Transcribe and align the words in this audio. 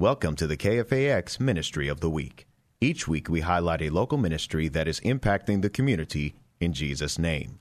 Welcome 0.00 0.34
to 0.36 0.46
the 0.46 0.56
KFAX 0.56 1.38
Ministry 1.40 1.86
of 1.86 2.00
the 2.00 2.08
Week. 2.08 2.46
Each 2.80 3.06
week 3.06 3.28
we 3.28 3.42
highlight 3.42 3.82
a 3.82 3.90
local 3.90 4.16
ministry 4.16 4.66
that 4.68 4.88
is 4.88 4.98
impacting 5.00 5.60
the 5.60 5.68
community 5.68 6.36
in 6.58 6.72
Jesus' 6.72 7.18
name. 7.18 7.58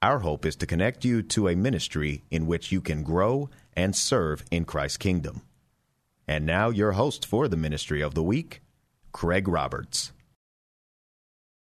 Our 0.00 0.20
hope 0.20 0.46
is 0.46 0.56
to 0.56 0.66
connect 0.66 1.04
you 1.04 1.20
to 1.24 1.46
a 1.46 1.54
ministry 1.54 2.22
in 2.30 2.46
which 2.46 2.72
you 2.72 2.80
can 2.80 3.02
grow 3.02 3.50
and 3.74 3.94
serve 3.94 4.46
in 4.50 4.64
Christ's 4.64 4.96
kingdom. 4.96 5.42
And 6.26 6.46
now, 6.46 6.70
your 6.70 6.92
host 6.92 7.26
for 7.26 7.48
the 7.48 7.58
Ministry 7.58 8.00
of 8.00 8.14
the 8.14 8.22
Week, 8.22 8.62
Craig 9.12 9.46
Roberts. 9.46 10.13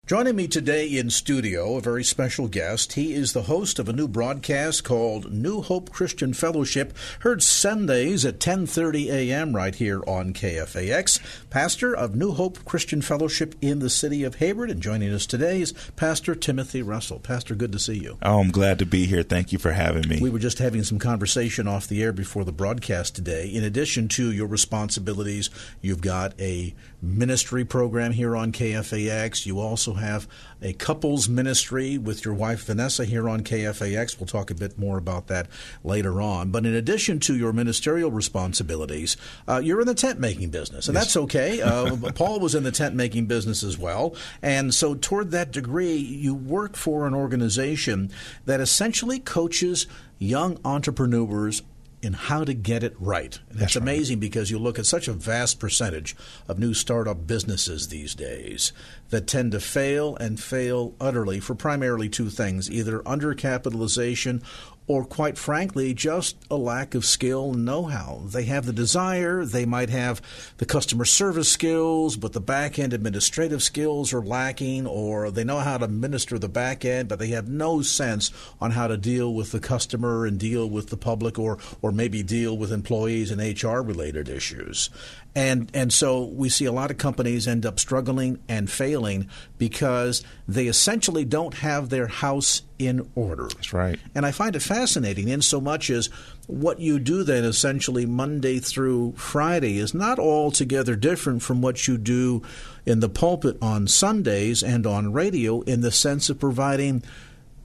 Joining 0.08 0.36
me 0.36 0.48
today 0.48 0.88
in 0.88 1.09
studio, 1.09 1.77
a 1.77 1.82
very 1.82 2.04
special 2.04 2.48
guest. 2.48 2.94
He 2.94 3.16
is 3.16 3.34
the 3.34 3.41
host 3.41 3.80
of 3.80 3.90
a 3.90 3.94
new 3.94 4.08
broadcast 4.08 4.84
called 4.84 5.34
New 5.34 5.63
Hope 5.63 5.90
Christian 5.90 6.32
Fellowship, 6.32 6.96
heard 7.22 7.41
Sundays 7.41 8.23
at 8.23 8.40
10:30 8.40 9.08
a.m. 9.10 9.55
right 9.55 9.73
here 9.73 10.04
on 10.05 10.32
KFAX. 10.32 11.20
Pastor 11.49 11.96
of 11.96 12.13
New 12.13 12.34
Hope 12.34 12.63
Christian 12.66 13.02
Fellowship 13.02 13.55
in 13.62 13.80
the 13.80 13.90
city 13.90 14.24
of 14.24 14.35
Hayward, 14.35 14.70
and 14.70 14.80
joining 14.80 15.12
us 15.12 15.26
today 15.26 15.62
is 15.62 15.74
Pastor 15.96 16.35
Timothy 16.35 16.84
Russell. 16.84 17.18
Pastor, 17.18 17.55
good 17.55 17.71
to 17.71 17.80
see 17.80 17.98
you. 17.98 18.20
Oh, 18.21 18.41
I'm 18.41 18.52
glad 18.52 18.77
to 18.77 18.85
be 18.85 19.08
here. 19.08 19.24
Thank 19.24 19.52
you 19.52 19.58
for 19.58 19.71
having 19.71 20.08
me. 20.08 20.20
We 20.21 20.30
were 20.30 20.37
just 20.37 20.60
having 20.60 20.84
some 20.84 20.99
conversation 20.99 21.68
off 21.68 21.87
the 21.87 22.04
air 22.04 22.13
before 22.13 22.43
the 22.43 22.52
broadcast 22.52 23.15
today. 23.15 23.48
In 23.48 23.63
addition 23.63 24.08
to 24.10 24.32
your 24.32 24.46
responsibilities, 24.46 25.49
you've 25.82 26.02
got 26.02 26.40
a 26.40 26.76
ministry 27.02 27.65
program 27.65 28.12
here 28.12 28.35
on 28.35 28.52
KFAX. 28.52 29.48
You 29.48 29.60
also 29.60 29.95
have 29.96 30.27
a 30.62 30.74
couples 30.74 31.27
ministry 31.29 31.98
with 31.98 32.26
your 32.26 32.34
wife 32.34 32.65
Vanessa 32.65 33.05
here 33.05 33.29
on 33.29 33.41
KFAX. 33.41 34.20
We'll 34.20 34.27
talk 34.27 34.49
a 34.49 34.55
bit 34.55 34.77
more 34.77 34.98
about 34.98 35.27
that 35.27 35.48
later 35.84 36.21
on. 36.21 36.52
But 36.52 36.65
in 36.65 36.74
addition 36.74 37.20
to 37.21 37.35
your 37.35 37.54
ministerial 37.54 38.12
responsibilities, 38.12 39.18
uh, 39.48 39.62
you're 39.63 39.82
in 39.82 39.87
the 39.87 39.96
tent 39.96 40.20
making 40.20 40.49
business, 40.49 40.87
and 40.87 40.96
yes. 40.96 41.05
that's 41.05 41.18
okay. 41.18 41.62
Uh, 41.62 41.96
Paul 42.15 42.40
was 42.40 42.55
in 42.55 42.63
the 42.63 42.71
tent 42.71 42.96
making 42.96 43.26
business 43.26 43.63
as 43.63 43.77
well. 43.77 44.15
And 44.41 44.74
so, 44.74 44.96
toward 44.96 45.32
that 45.32 45.52
degree, 45.52 45.96
you 45.96 46.34
work 46.34 46.76
for 46.76 47.07
an 47.07 47.13
organization 47.13 48.12
that 48.46 48.59
essentially 48.59 49.20
coaches 49.20 49.87
young 50.18 50.59
entrepreneurs 50.63 51.62
in 52.06 52.14
how 52.14 52.44
to 52.44 52.54
get 52.54 52.84
it 52.84 52.96
right. 53.00 53.40
And 53.50 53.58
That's 53.58 53.76
amazing 53.76 54.18
right. 54.18 54.22
because 54.22 54.52
you 54.52 54.60
look 54.60 54.78
at 54.78 54.86
such 54.86 55.08
a 55.08 55.14
vast 55.14 55.60
percentage 55.60 56.16
of 56.48 56.60
new 56.60 56.76
startup 56.76 57.26
businesses 57.26 57.88
these 57.88 58.14
days 58.14 58.72
that 59.10 59.26
tend 59.26 59.54
to 59.54 59.60
fail 59.60 60.16
and 60.18 60.40
fail 60.40 60.94
utterly 61.02 61.40
for 61.40 61.56
primarily 61.56 62.08
two 62.08 62.30
things 62.30 62.70
either 62.70 63.00
undercapitalization 63.00 64.44
or 64.88 65.03
quite 65.03 65.38
frankly, 65.38 65.94
just 65.94 66.38
a 66.52 66.56
lack 66.56 66.94
of 66.94 67.06
skill 67.06 67.53
and 67.53 67.66
know 67.66 67.86
how. 67.86 68.22
They 68.25 68.44
have 68.44 68.66
the 68.66 68.74
desire, 68.74 69.44
they 69.44 69.66
might 69.66 69.90
have 69.90 70.22
the 70.58 70.66
customer 70.66 71.06
service 71.06 71.52
skills, 71.52 72.18
but 72.18 72.34
the 72.34 72.42
back 72.42 72.78
end 72.78 72.94
administrative 72.94 73.64
skills 73.64 74.14
are 74.14 74.22
lacking, 74.22 74.86
or 74.86 75.31
they 75.31 75.44
know 75.44 75.59
how 75.59 75.78
to 75.78 75.88
minister 75.88 76.38
the 76.38 76.50
back 76.50 76.86
end, 76.86 77.09
but 77.09 77.18
they 77.18 77.30
have 77.30 77.47
no 77.47 77.82
sense 77.82 78.32
on 78.62 78.72
how 78.72 78.88
to 78.88 78.98
deal 78.98 79.34
with 79.34 79.52
the 79.52 79.59
customer 79.59 80.26
and 80.26 80.40
deal 80.40 80.70
with 80.70 80.90
the 80.90 80.98
public, 80.98 81.40
or, 81.40 81.58
or 81.82 81.92
maybe 81.92 82.22
deal 82.22 82.56
with 82.56 82.72
employees 82.72 83.32
and 83.32 83.42
HR 83.42 83.80
related 83.80 84.30
issues. 84.30 84.90
And 85.35 85.69
and 85.73 85.91
so 85.91 86.23
we 86.23 86.47
see 86.47 86.63
a 86.63 86.72
lot 86.72 86.91
of 86.91 86.97
companies 86.97 87.46
end 87.46 87.66
up 87.66 87.78
struggling 87.78 88.40
and 88.47 88.72
failing 88.72 89.29
because 89.57 90.23
they 90.47 90.68
essentially 90.68 91.25
don't 91.25 91.56
have 91.56 91.90
their 91.90 92.07
house 92.07 92.62
in 92.79 93.09
order. 93.16 93.47
That's 93.47 93.73
right. 93.73 94.00
And 94.13 94.25
I 94.25 94.31
find 94.31 94.56
it 94.56 94.62
fascinating 94.62 95.28
in 95.28 95.41
so 95.41 95.59
much 95.59 95.90
as 95.90 96.07
what 96.47 96.79
you 96.79 97.00
do 97.00 97.23
then 97.23 97.44
essentially 97.44 98.06
Monday 98.06 98.59
through 98.59 99.13
Friday 99.18 99.78
is 99.78 99.94
not 99.94 100.19
altogether 100.19 100.96
different 100.96 101.41
from 101.41 101.62
what 101.62 101.85
you 101.88 101.97
do 101.97 102.41
in 102.85 103.02
the 103.02 103.09
pulpit 103.09 103.57
on 103.62 103.88
Sundays 103.88 104.63
and 104.63 104.88
on 104.88 105.12
radio 105.12 105.62
in 105.62 105.81
the 105.81 105.91
sense 105.91 106.29
of 106.29 106.40
providing 106.40 107.03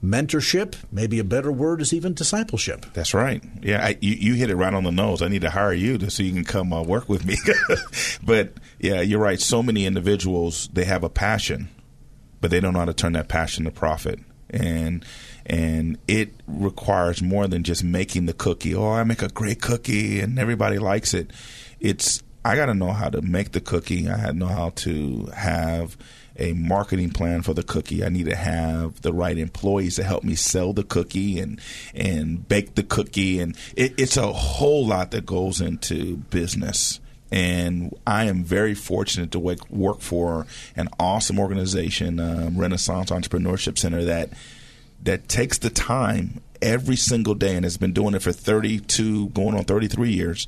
mentorship. 0.03 0.75
Maybe 0.91 1.19
a 1.19 1.23
better 1.23 1.51
word 1.51 1.81
is 1.81 1.93
even 1.93 2.13
discipleship. 2.13 2.85
That's 2.93 3.13
right. 3.13 3.43
Yeah, 3.61 3.85
I, 3.85 3.97
you, 4.01 4.13
you 4.13 4.33
hit 4.33 4.49
it 4.49 4.55
right 4.55 4.73
on 4.73 4.83
the 4.83 4.91
nose. 4.91 5.21
I 5.21 5.27
need 5.27 5.41
to 5.41 5.49
hire 5.49 5.73
you 5.73 5.97
to, 5.99 6.09
so 6.09 6.23
you 6.23 6.33
can 6.33 6.43
come 6.43 6.73
uh, 6.73 6.81
work 6.83 7.07
with 7.07 7.25
me. 7.25 7.37
but 8.23 8.53
yeah, 8.79 9.01
you're 9.01 9.19
right. 9.19 9.39
So 9.39 9.61
many 9.61 9.85
individuals 9.85 10.69
they 10.73 10.85
have 10.85 11.03
a 11.03 11.09
passion, 11.09 11.69
but 12.39 12.51
they 12.51 12.59
don't 12.59 12.73
know 12.73 12.79
how 12.79 12.85
to 12.85 12.93
turn 12.93 13.13
that 13.13 13.27
passion 13.27 13.65
to 13.65 13.71
profit. 13.71 14.19
And 14.49 15.05
and 15.45 15.97
it 16.07 16.33
requires 16.45 17.21
more 17.21 17.47
than 17.47 17.63
just 17.63 17.83
making 17.83 18.25
the 18.25 18.33
cookie. 18.33 18.75
Oh, 18.75 18.91
I 18.91 19.03
make 19.03 19.21
a 19.21 19.29
great 19.29 19.61
cookie 19.61 20.19
and 20.19 20.37
everybody 20.37 20.77
likes 20.77 21.13
it. 21.13 21.31
It's 21.79 22.21
I 22.43 22.55
got 22.55 22.65
to 22.67 22.73
know 22.73 22.91
how 22.91 23.09
to 23.09 23.21
make 23.21 23.51
the 23.51 23.61
cookie. 23.61 24.09
I 24.09 24.31
know 24.31 24.47
how 24.47 24.71
to 24.77 25.27
have 25.35 25.95
a 26.41 26.53
marketing 26.53 27.11
plan 27.11 27.43
for 27.43 27.53
the 27.53 27.63
cookie. 27.63 28.03
I 28.03 28.09
need 28.09 28.25
to 28.25 28.35
have 28.35 29.01
the 29.01 29.13
right 29.13 29.37
employees 29.37 29.95
to 29.95 30.03
help 30.03 30.23
me 30.23 30.35
sell 30.35 30.73
the 30.73 30.83
cookie 30.83 31.39
and 31.39 31.61
and 31.93 32.47
bake 32.47 32.75
the 32.75 32.83
cookie, 32.83 33.39
and 33.39 33.55
it, 33.75 33.93
it's 33.97 34.17
a 34.17 34.33
whole 34.33 34.85
lot 34.85 35.11
that 35.11 35.25
goes 35.25 35.61
into 35.61 36.17
business. 36.17 36.99
And 37.33 37.95
I 38.05 38.25
am 38.25 38.43
very 38.43 38.73
fortunate 38.73 39.31
to 39.31 39.39
work, 39.39 39.69
work 39.69 40.01
for 40.01 40.45
an 40.75 40.89
awesome 40.99 41.39
organization, 41.39 42.19
um, 42.19 42.57
Renaissance 42.57 43.09
Entrepreneurship 43.09 43.77
Center, 43.77 44.03
that 44.03 44.31
that 45.03 45.29
takes 45.29 45.57
the 45.57 45.69
time 45.69 46.41
every 46.61 46.97
single 46.97 47.33
day 47.33 47.55
and 47.55 47.63
has 47.63 47.77
been 47.77 47.93
doing 47.93 48.15
it 48.15 48.21
for 48.21 48.33
32, 48.33 49.29
going 49.29 49.55
on 49.55 49.63
33 49.63 50.11
years, 50.11 50.47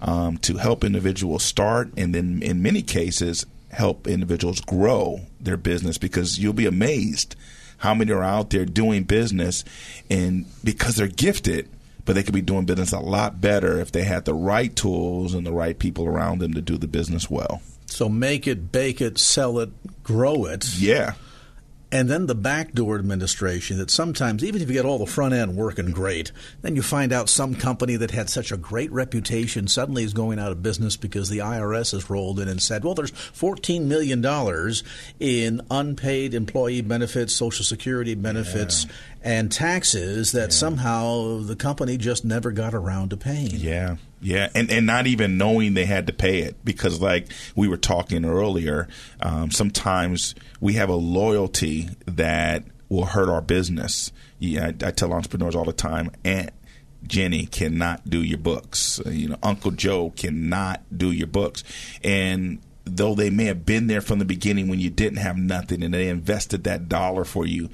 um, 0.00 0.38
to 0.38 0.56
help 0.56 0.84
individuals 0.84 1.42
start 1.42 1.90
and 1.96 2.14
then, 2.14 2.42
in 2.42 2.62
many 2.62 2.82
cases, 2.82 3.44
help 3.70 4.06
individuals 4.06 4.60
grow 4.60 5.20
their 5.40 5.56
business 5.56 5.98
because 5.98 6.38
you'll 6.38 6.52
be 6.52 6.66
amazed 6.66 7.36
how 7.78 7.94
many 7.94 8.12
are 8.12 8.22
out 8.22 8.50
there 8.50 8.64
doing 8.64 9.04
business 9.04 9.64
and 10.10 10.44
because 10.62 10.96
they're 10.96 11.06
gifted 11.06 11.68
but 12.04 12.14
they 12.14 12.22
could 12.22 12.34
be 12.34 12.42
doing 12.42 12.64
business 12.64 12.92
a 12.92 12.98
lot 12.98 13.40
better 13.40 13.78
if 13.80 13.92
they 13.92 14.02
had 14.02 14.24
the 14.24 14.34
right 14.34 14.74
tools 14.74 15.34
and 15.34 15.46
the 15.46 15.52
right 15.52 15.78
people 15.78 16.06
around 16.06 16.40
them 16.40 16.54
to 16.54 16.60
do 16.60 16.76
the 16.76 16.88
business 16.88 17.30
well. 17.30 17.62
So 17.86 18.08
make 18.08 18.46
it 18.46 18.72
bake 18.72 19.00
it 19.00 19.18
sell 19.18 19.58
it 19.60 19.70
grow 20.02 20.46
it. 20.46 20.66
Yeah 20.76 21.14
and 21.92 22.08
then 22.08 22.26
the 22.26 22.34
backdoor 22.34 22.98
administration 22.98 23.78
that 23.78 23.90
sometimes, 23.90 24.44
even 24.44 24.62
if 24.62 24.68
you 24.68 24.74
get 24.74 24.84
all 24.84 24.98
the 24.98 25.06
front 25.06 25.34
end 25.34 25.56
working 25.56 25.90
great, 25.90 26.30
then 26.62 26.76
you 26.76 26.82
find 26.82 27.12
out 27.12 27.28
some 27.28 27.54
company 27.54 27.96
that 27.96 28.12
had 28.12 28.30
such 28.30 28.52
a 28.52 28.56
great 28.56 28.92
reputation 28.92 29.66
suddenly 29.66 30.04
is 30.04 30.12
going 30.12 30.38
out 30.38 30.52
of 30.52 30.62
business 30.62 30.96
because 30.96 31.28
the 31.28 31.38
IRS 31.38 31.92
has 31.92 32.08
rolled 32.08 32.38
in 32.38 32.48
and 32.48 32.62
said, 32.62 32.84
well, 32.84 32.94
there's 32.94 33.10
$14 33.10 33.86
million 33.86 34.24
in 35.18 35.60
unpaid 35.70 36.34
employee 36.34 36.82
benefits, 36.82 37.34
Social 37.34 37.64
Security 37.64 38.14
benefits, 38.14 38.84
yeah. 38.84 38.92
And 39.22 39.50
taxes 39.52 40.32
that 40.32 40.50
yeah. 40.50 40.54
somehow 40.54 41.40
the 41.40 41.56
company 41.56 41.96
just 41.96 42.24
never 42.24 42.50
got 42.52 42.74
around 42.74 43.10
to 43.10 43.16
paying. 43.16 43.50
Yeah. 43.52 43.96
Yeah, 44.22 44.50
and, 44.54 44.70
and 44.70 44.84
not 44.84 45.06
even 45.06 45.38
knowing 45.38 45.72
they 45.72 45.86
had 45.86 46.06
to 46.08 46.12
pay 46.12 46.40
it 46.40 46.62
because, 46.62 47.00
like 47.00 47.28
we 47.56 47.68
were 47.68 47.78
talking 47.78 48.26
earlier, 48.26 48.86
um, 49.22 49.50
sometimes 49.50 50.34
we 50.60 50.74
have 50.74 50.90
a 50.90 50.94
loyalty 50.94 51.88
that 52.04 52.64
will 52.90 53.06
hurt 53.06 53.30
our 53.30 53.40
business. 53.40 54.12
Yeah, 54.38 54.66
I, 54.66 54.88
I 54.88 54.90
tell 54.90 55.14
entrepreneurs 55.14 55.56
all 55.56 55.64
the 55.64 55.72
time, 55.72 56.10
Aunt 56.22 56.50
Jenny 57.06 57.46
cannot 57.46 58.10
do 58.10 58.22
your 58.22 58.36
books. 58.36 59.00
Uh, 59.00 59.08
you 59.08 59.30
know, 59.30 59.38
Uncle 59.42 59.70
Joe 59.70 60.10
cannot 60.10 60.82
do 60.94 61.10
your 61.10 61.26
books, 61.26 61.64
and 62.04 62.60
though 62.84 63.14
they 63.14 63.30
may 63.30 63.44
have 63.44 63.64
been 63.64 63.86
there 63.86 64.02
from 64.02 64.18
the 64.18 64.24
beginning 64.26 64.68
when 64.68 64.80
you 64.80 64.90
didn't 64.90 65.18
have 65.18 65.36
nothing 65.36 65.82
and 65.82 65.94
they 65.94 66.08
invested 66.08 66.64
that 66.64 66.88
dollar 66.88 67.24
for 67.24 67.46
you 67.46 67.68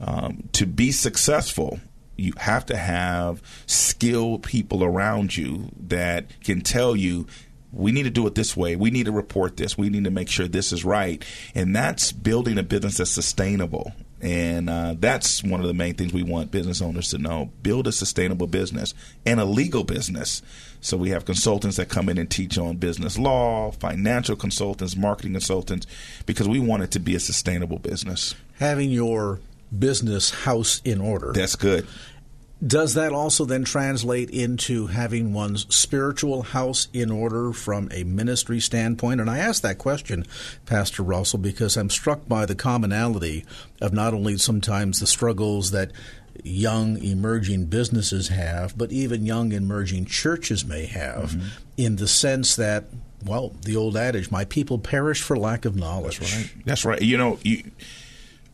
um, 0.00 0.48
to 0.52 0.66
be 0.66 0.92
successful 0.92 1.80
you 2.18 2.32
have 2.36 2.66
to 2.66 2.76
have 2.76 3.40
skilled 3.66 4.42
people 4.42 4.84
around 4.84 5.36
you 5.36 5.70
that 5.78 6.26
can 6.42 6.60
tell 6.60 6.96
you 6.96 7.26
we 7.72 7.92
need 7.92 8.04
to 8.04 8.10
do 8.10 8.26
it 8.26 8.34
this 8.34 8.56
way. 8.56 8.76
We 8.76 8.90
need 8.90 9.06
to 9.06 9.12
report 9.12 9.56
this. 9.56 9.76
We 9.76 9.90
need 9.90 10.04
to 10.04 10.10
make 10.10 10.28
sure 10.28 10.48
this 10.48 10.72
is 10.72 10.84
right. 10.84 11.22
And 11.54 11.76
that's 11.76 12.12
building 12.12 12.58
a 12.58 12.62
business 12.62 12.96
that's 12.96 13.10
sustainable. 13.10 13.92
And 14.20 14.68
uh, 14.68 14.96
that's 14.98 15.44
one 15.44 15.60
of 15.60 15.66
the 15.66 15.74
main 15.74 15.94
things 15.94 16.12
we 16.12 16.22
want 16.22 16.50
business 16.50 16.80
owners 16.80 17.10
to 17.10 17.18
know. 17.18 17.50
Build 17.62 17.86
a 17.86 17.92
sustainable 17.92 18.46
business 18.46 18.94
and 19.24 19.38
a 19.38 19.44
legal 19.44 19.84
business. 19.84 20.42
So 20.80 20.96
we 20.96 21.10
have 21.10 21.24
consultants 21.24 21.76
that 21.76 21.88
come 21.88 22.08
in 22.08 22.18
and 22.18 22.28
teach 22.28 22.58
on 22.58 22.78
business 22.78 23.18
law, 23.18 23.70
financial 23.70 24.34
consultants, 24.34 24.96
marketing 24.96 25.32
consultants, 25.32 25.86
because 26.24 26.48
we 26.48 26.58
want 26.58 26.82
it 26.82 26.90
to 26.92 26.98
be 26.98 27.14
a 27.14 27.20
sustainable 27.20 27.78
business. 27.78 28.34
Having 28.58 28.90
your 28.90 29.40
business 29.76 30.30
house 30.30 30.80
in 30.84 31.00
order. 31.00 31.32
That's 31.32 31.56
good. 31.56 31.86
Does 32.66 32.94
that 32.94 33.12
also 33.12 33.44
then 33.44 33.62
translate 33.62 34.30
into 34.30 34.88
having 34.88 35.32
one's 35.32 35.72
spiritual 35.72 36.42
house 36.42 36.88
in 36.92 37.08
order 37.08 37.52
from 37.52 37.88
a 37.92 38.02
ministry 38.02 38.58
standpoint? 38.58 39.20
And 39.20 39.30
I 39.30 39.38
ask 39.38 39.62
that 39.62 39.78
question, 39.78 40.26
Pastor 40.66 41.04
Russell, 41.04 41.38
because 41.38 41.76
I'm 41.76 41.88
struck 41.88 42.26
by 42.26 42.46
the 42.46 42.56
commonality 42.56 43.44
of 43.80 43.92
not 43.92 44.12
only 44.12 44.38
sometimes 44.38 44.98
the 44.98 45.06
struggles 45.06 45.70
that 45.70 45.92
young 46.42 46.98
emerging 46.98 47.66
businesses 47.66 48.28
have, 48.28 48.76
but 48.76 48.90
even 48.90 49.24
young 49.24 49.52
emerging 49.52 50.06
churches 50.06 50.64
may 50.64 50.86
have, 50.86 51.30
mm-hmm. 51.30 51.46
in 51.76 51.94
the 51.96 52.08
sense 52.08 52.56
that, 52.56 52.86
well, 53.24 53.52
the 53.62 53.76
old 53.76 53.96
adage, 53.96 54.32
my 54.32 54.44
people 54.44 54.80
perish 54.80 55.22
for 55.22 55.36
lack 55.36 55.64
of 55.64 55.76
knowledge. 55.76 56.18
That's 56.18 56.34
right. 56.34 56.50
That's 56.64 56.84
right. 56.84 57.02
You 57.02 57.18
know, 57.18 57.38
you, 57.42 57.70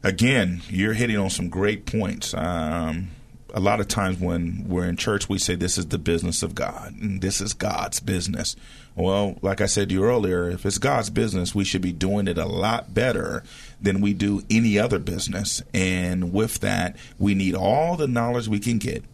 again, 0.05 0.61
you're 0.69 0.93
hitting 0.93 1.17
on 1.17 1.31
some 1.31 1.49
great 1.49 1.87
points. 1.87 2.35
Um, 2.35 3.09
a 3.53 3.61
lot 3.61 3.81
of 3.81 3.89
times 3.89 4.19
when 4.21 4.65
we're 4.69 4.85
in 4.85 4.97
church, 4.97 5.29
we 5.29 5.39
say 5.39 5.55
this 5.55 5.79
is 5.79 5.87
the 5.87 5.99
business 5.99 6.43
of 6.43 6.55
God 6.55 6.95
and 7.01 7.21
this 7.21 7.41
is 7.41 7.55
God's 7.55 8.01
business. 8.01 8.55
Well, 8.97 9.39
like 9.43 9.61
I 9.61 9.67
said 9.67 9.89
to 9.89 9.95
you 9.95 10.05
earlier, 10.05 10.51
if 10.51 10.67
it's 10.67 10.79
God's 10.79 11.11
business, 11.11 11.55
we 11.55 11.65
should 11.65 11.81
be 11.81 11.93
doing 11.93 12.29
it 12.29 12.37
a 12.37 12.47
lot 12.47 12.95
better 12.95 13.43
than 13.81 14.01
we 14.01 14.13
do 14.13 14.43
any 14.51 14.79
other 14.79 14.99
business. 14.99 15.63
And 15.73 16.33
with 16.33 16.61
that, 16.61 16.97
we 17.19 17.35
need 17.35 17.55
all 17.55 17.97
the 17.97 18.09
knowledge 18.09 18.49
we 18.49 18.61
can 18.61 18.79
get 18.79 19.05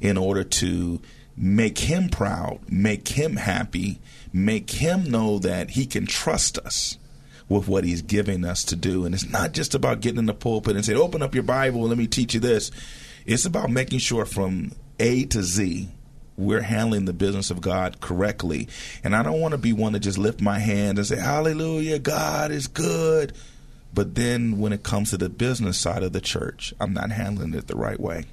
in 0.00 0.16
order 0.16 0.44
to 0.44 1.00
make 1.36 1.78
Him 1.78 2.08
proud, 2.08 2.60
make 2.68 3.08
Him 3.08 3.36
happy, 3.36 4.00
make 4.32 4.70
Him 4.70 5.10
know 5.10 5.38
that 5.40 5.70
He 5.70 5.86
can 5.86 6.06
trust 6.06 6.58
us 6.58 6.98
with 7.48 7.68
what 7.68 7.84
he's 7.84 8.02
giving 8.02 8.44
us 8.44 8.64
to 8.64 8.76
do. 8.76 9.04
And 9.04 9.14
it's 9.14 9.28
not 9.28 9.52
just 9.52 9.74
about 9.74 10.00
getting 10.00 10.18
in 10.18 10.26
the 10.26 10.34
pulpit 10.34 10.76
and 10.76 10.84
saying, 10.84 10.98
open 10.98 11.22
up 11.22 11.34
your 11.34 11.44
Bible 11.44 11.80
and 11.80 11.88
let 11.88 11.98
me 11.98 12.06
teach 12.06 12.34
you 12.34 12.40
this. 12.40 12.70
It's 13.26 13.44
about 13.44 13.70
making 13.70 14.00
sure 14.00 14.24
from 14.24 14.72
A 14.98 15.24
to 15.26 15.42
Z 15.42 15.88
we're 16.38 16.62
handling 16.62 17.04
the 17.04 17.12
business 17.12 17.50
of 17.50 17.60
God 17.60 18.00
correctly. 18.00 18.68
And 19.02 19.14
I 19.14 19.22
don't 19.22 19.40
want 19.40 19.52
to 19.52 19.58
be 19.58 19.72
one 19.72 19.92
to 19.94 19.98
just 19.98 20.18
lift 20.18 20.40
my 20.40 20.60
hand 20.60 20.98
and 20.98 21.06
say, 21.06 21.18
Hallelujah, 21.18 21.98
God 21.98 22.52
is 22.52 22.68
good. 22.68 23.34
But 23.92 24.14
then 24.14 24.58
when 24.58 24.72
it 24.72 24.84
comes 24.84 25.10
to 25.10 25.16
the 25.16 25.28
business 25.28 25.78
side 25.78 26.02
of 26.02 26.12
the 26.12 26.20
church, 26.20 26.72
I'm 26.80 26.92
not 26.92 27.10
handling 27.10 27.54
it 27.54 27.66
the 27.66 27.76
right 27.76 27.98
way. 27.98 28.26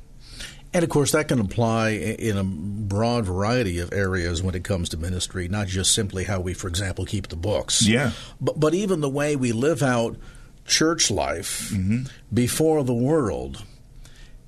And 0.75 0.83
of 0.83 0.89
course, 0.89 1.13
that 1.13 1.29
can 1.29 1.39
apply 1.39 1.91
in 1.91 2.37
a 2.37 2.43
broad 2.43 3.23
variety 3.23 3.79
of 3.79 3.93
areas 3.93 4.43
when 4.43 4.55
it 4.55 4.65
comes 4.65 4.89
to 4.89 4.97
ministry, 4.97 5.47
not 5.47 5.67
just 5.67 5.93
simply 5.93 6.25
how 6.25 6.41
we, 6.41 6.53
for 6.53 6.67
example, 6.67 7.05
keep 7.05 7.29
the 7.29 7.37
books. 7.37 7.87
Yeah. 7.87 8.11
But, 8.41 8.59
but 8.59 8.73
even 8.73 8.99
the 8.99 9.07
way 9.07 9.37
we 9.37 9.53
live 9.53 9.81
out 9.81 10.17
church 10.65 11.09
life 11.09 11.69
mm-hmm. 11.73 12.07
before 12.33 12.83
the 12.83 12.93
world 12.93 13.63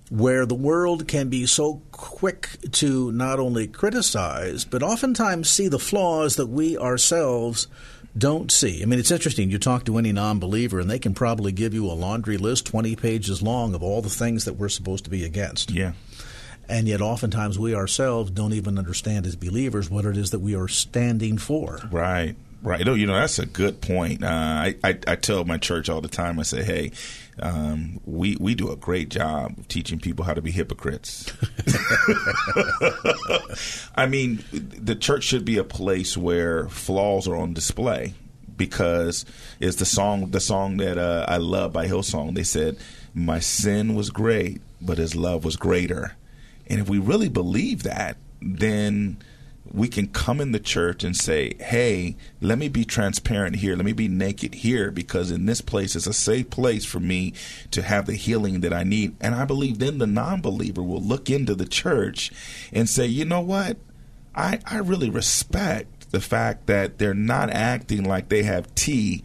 where 0.09 0.45
the 0.45 0.55
world 0.55 1.07
can 1.07 1.29
be 1.29 1.45
so 1.45 1.81
quick 1.93 2.49
to 2.71 3.09
not 3.13 3.39
only 3.39 3.67
criticize, 3.67 4.65
but 4.65 4.83
oftentimes 4.83 5.49
see 5.49 5.69
the 5.69 5.79
flaws 5.79 6.35
that 6.35 6.47
we 6.47 6.77
ourselves 6.77 7.67
don't 8.17 8.51
see. 8.51 8.81
I 8.81 8.85
mean, 8.85 8.99
it's 8.99 9.11
interesting. 9.11 9.51
You 9.51 9.59
talk 9.59 9.85
to 9.85 9.97
any 9.97 10.11
non 10.11 10.39
believer, 10.39 10.79
and 10.79 10.89
they 10.89 10.99
can 10.99 11.13
probably 11.13 11.51
give 11.51 11.73
you 11.73 11.85
a 11.85 11.93
laundry 11.93 12.37
list 12.37 12.65
20 12.65 12.95
pages 12.95 13.41
long 13.41 13.75
of 13.75 13.83
all 13.83 14.01
the 14.01 14.09
things 14.09 14.45
that 14.45 14.53
we're 14.53 14.69
supposed 14.69 15.03
to 15.05 15.09
be 15.09 15.23
against. 15.23 15.71
Yeah. 15.71 15.93
And 16.69 16.87
yet, 16.87 17.01
oftentimes, 17.01 17.57
we 17.57 17.73
ourselves 17.73 18.31
don't 18.31 18.53
even 18.53 18.77
understand 18.77 19.25
as 19.25 19.35
believers 19.35 19.89
what 19.89 20.05
it 20.05 20.17
is 20.17 20.31
that 20.31 20.39
we 20.39 20.55
are 20.55 20.67
standing 20.67 21.37
for. 21.37 21.79
Right. 21.91 22.35
Right. 22.61 22.87
Oh, 22.87 22.95
you 22.95 23.05
know, 23.05 23.13
that's 23.13 23.39
a 23.39 23.45
good 23.45 23.81
point. 23.81 24.23
Uh, 24.23 24.27
I, 24.27 24.75
I, 24.83 24.99
I 25.07 25.15
tell 25.15 25.45
my 25.45 25.57
church 25.57 25.89
all 25.89 26.01
the 26.01 26.07
time. 26.07 26.39
I 26.39 26.43
say, 26.43 26.63
hey, 26.63 26.91
um, 27.39 27.99
we 28.05 28.35
we 28.39 28.55
do 28.55 28.71
a 28.71 28.75
great 28.75 29.09
job 29.09 29.59
of 29.59 29.67
teaching 29.67 29.99
people 29.99 30.25
how 30.25 30.33
to 30.33 30.41
be 30.41 30.51
hypocrites. 30.51 31.31
I 33.95 34.07
mean, 34.07 34.43
the 34.51 34.95
church 34.95 35.23
should 35.23 35.45
be 35.45 35.57
a 35.57 35.63
place 35.63 36.17
where 36.17 36.67
flaws 36.67 37.27
are 37.27 37.35
on 37.35 37.53
display 37.53 38.15
because 38.57 39.23
it's 39.59 39.77
the 39.77 39.85
song 39.85 40.31
the 40.31 40.39
song 40.39 40.77
that 40.77 40.97
uh, 40.97 41.25
I 41.27 41.37
love 41.37 41.73
by 41.73 41.87
Hillsong. 41.87 42.33
They 42.33 42.43
said, 42.43 42.77
"My 43.13 43.39
sin 43.39 43.93
was 43.93 44.09
great, 44.09 44.61
but 44.81 44.97
His 44.97 45.15
love 45.15 45.45
was 45.45 45.57
greater." 45.57 46.15
And 46.65 46.79
if 46.79 46.89
we 46.89 46.97
really 46.97 47.29
believe 47.29 47.83
that, 47.83 48.17
then 48.41 49.17
we 49.71 49.87
can 49.87 50.07
come 50.07 50.39
in 50.41 50.51
the 50.51 50.59
church 50.59 51.03
and 51.03 51.15
say, 51.15 51.55
hey, 51.59 52.15
let 52.41 52.57
me 52.57 52.69
be 52.69 52.85
transparent 52.85 53.57
here. 53.57 53.75
Let 53.75 53.85
me 53.85 53.93
be 53.93 54.07
naked 54.07 54.55
here 54.55 54.91
because 54.91 55.31
in 55.31 55.45
this 55.45 55.61
place 55.61 55.95
is 55.95 56.07
a 56.07 56.13
safe 56.13 56.49
place 56.49 56.85
for 56.85 56.99
me 56.99 57.33
to 57.71 57.81
have 57.81 58.05
the 58.05 58.15
healing 58.15 58.61
that 58.61 58.73
I 58.73 58.83
need. 58.83 59.15
And 59.21 59.35
I 59.35 59.45
believe 59.45 59.79
then 59.79 59.97
the 59.97 60.07
non 60.07 60.41
believer 60.41 60.83
will 60.83 61.01
look 61.01 61.29
into 61.29 61.55
the 61.55 61.65
church 61.65 62.31
and 62.71 62.89
say, 62.89 63.05
you 63.05 63.25
know 63.25 63.41
what? 63.41 63.77
I, 64.35 64.59
I 64.65 64.77
really 64.77 65.09
respect 65.09 66.11
the 66.11 66.21
fact 66.21 66.67
that 66.67 66.99
they're 66.99 67.13
not 67.13 67.49
acting 67.49 68.03
like 68.03 68.29
they 68.29 68.43
have 68.43 68.73
tea 68.75 69.23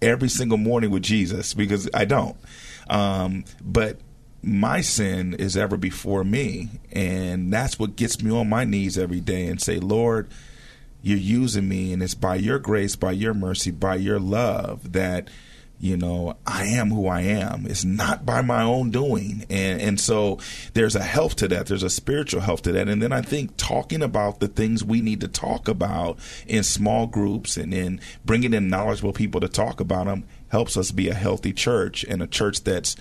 every 0.00 0.28
single 0.28 0.58
morning 0.58 0.90
with 0.90 1.02
Jesus 1.02 1.54
because 1.54 1.88
I 1.94 2.04
don't. 2.04 2.36
Um, 2.88 3.44
but 3.62 3.98
my 4.42 4.80
sin 4.80 5.34
is 5.34 5.56
ever 5.56 5.76
before 5.76 6.24
me. 6.24 6.68
And 6.90 7.52
that's 7.52 7.78
what 7.78 7.96
gets 7.96 8.22
me 8.22 8.30
on 8.30 8.48
my 8.48 8.64
knees 8.64 8.98
every 8.98 9.20
day 9.20 9.46
and 9.46 9.60
say, 9.60 9.78
Lord, 9.78 10.28
you're 11.02 11.18
using 11.18 11.68
me, 11.68 11.92
and 11.92 12.02
it's 12.02 12.14
by 12.14 12.36
your 12.36 12.60
grace, 12.60 12.94
by 12.94 13.12
your 13.12 13.34
mercy, 13.34 13.72
by 13.72 13.96
your 13.96 14.20
love 14.20 14.92
that 14.92 15.28
you 15.80 15.96
know 15.96 16.36
i 16.46 16.64
am 16.64 16.90
who 16.90 17.08
i 17.08 17.22
am. 17.22 17.66
It's 17.66 17.84
not 17.84 18.24
by 18.24 18.40
my 18.40 18.62
own 18.62 18.92
doing. 18.92 19.44
And 19.50 19.80
and 19.80 20.00
so 20.00 20.38
there's 20.74 20.94
a 20.94 21.02
health 21.02 21.34
to 21.36 21.48
that. 21.48 21.66
There's 21.66 21.82
a 21.82 21.90
spiritual 21.90 22.40
health 22.40 22.62
to 22.62 22.72
that. 22.72 22.88
And 22.88 23.02
then 23.02 23.10
i 23.10 23.20
think 23.20 23.56
talking 23.56 24.00
about 24.00 24.38
the 24.38 24.46
things 24.46 24.84
we 24.84 25.00
need 25.00 25.20
to 25.22 25.28
talk 25.28 25.66
about 25.66 26.20
in 26.46 26.62
small 26.62 27.08
groups 27.08 27.56
and 27.56 27.74
in 27.74 28.00
bringing 28.24 28.54
in 28.54 28.68
knowledgeable 28.68 29.12
people 29.12 29.40
to 29.40 29.48
talk 29.48 29.80
about 29.80 30.06
them 30.06 30.24
helps 30.50 30.76
us 30.76 30.92
be 30.92 31.08
a 31.08 31.14
healthy 31.14 31.52
church 31.52 32.04
and 32.04 32.22
a 32.22 32.28
church 32.28 32.62
that's 32.62 32.94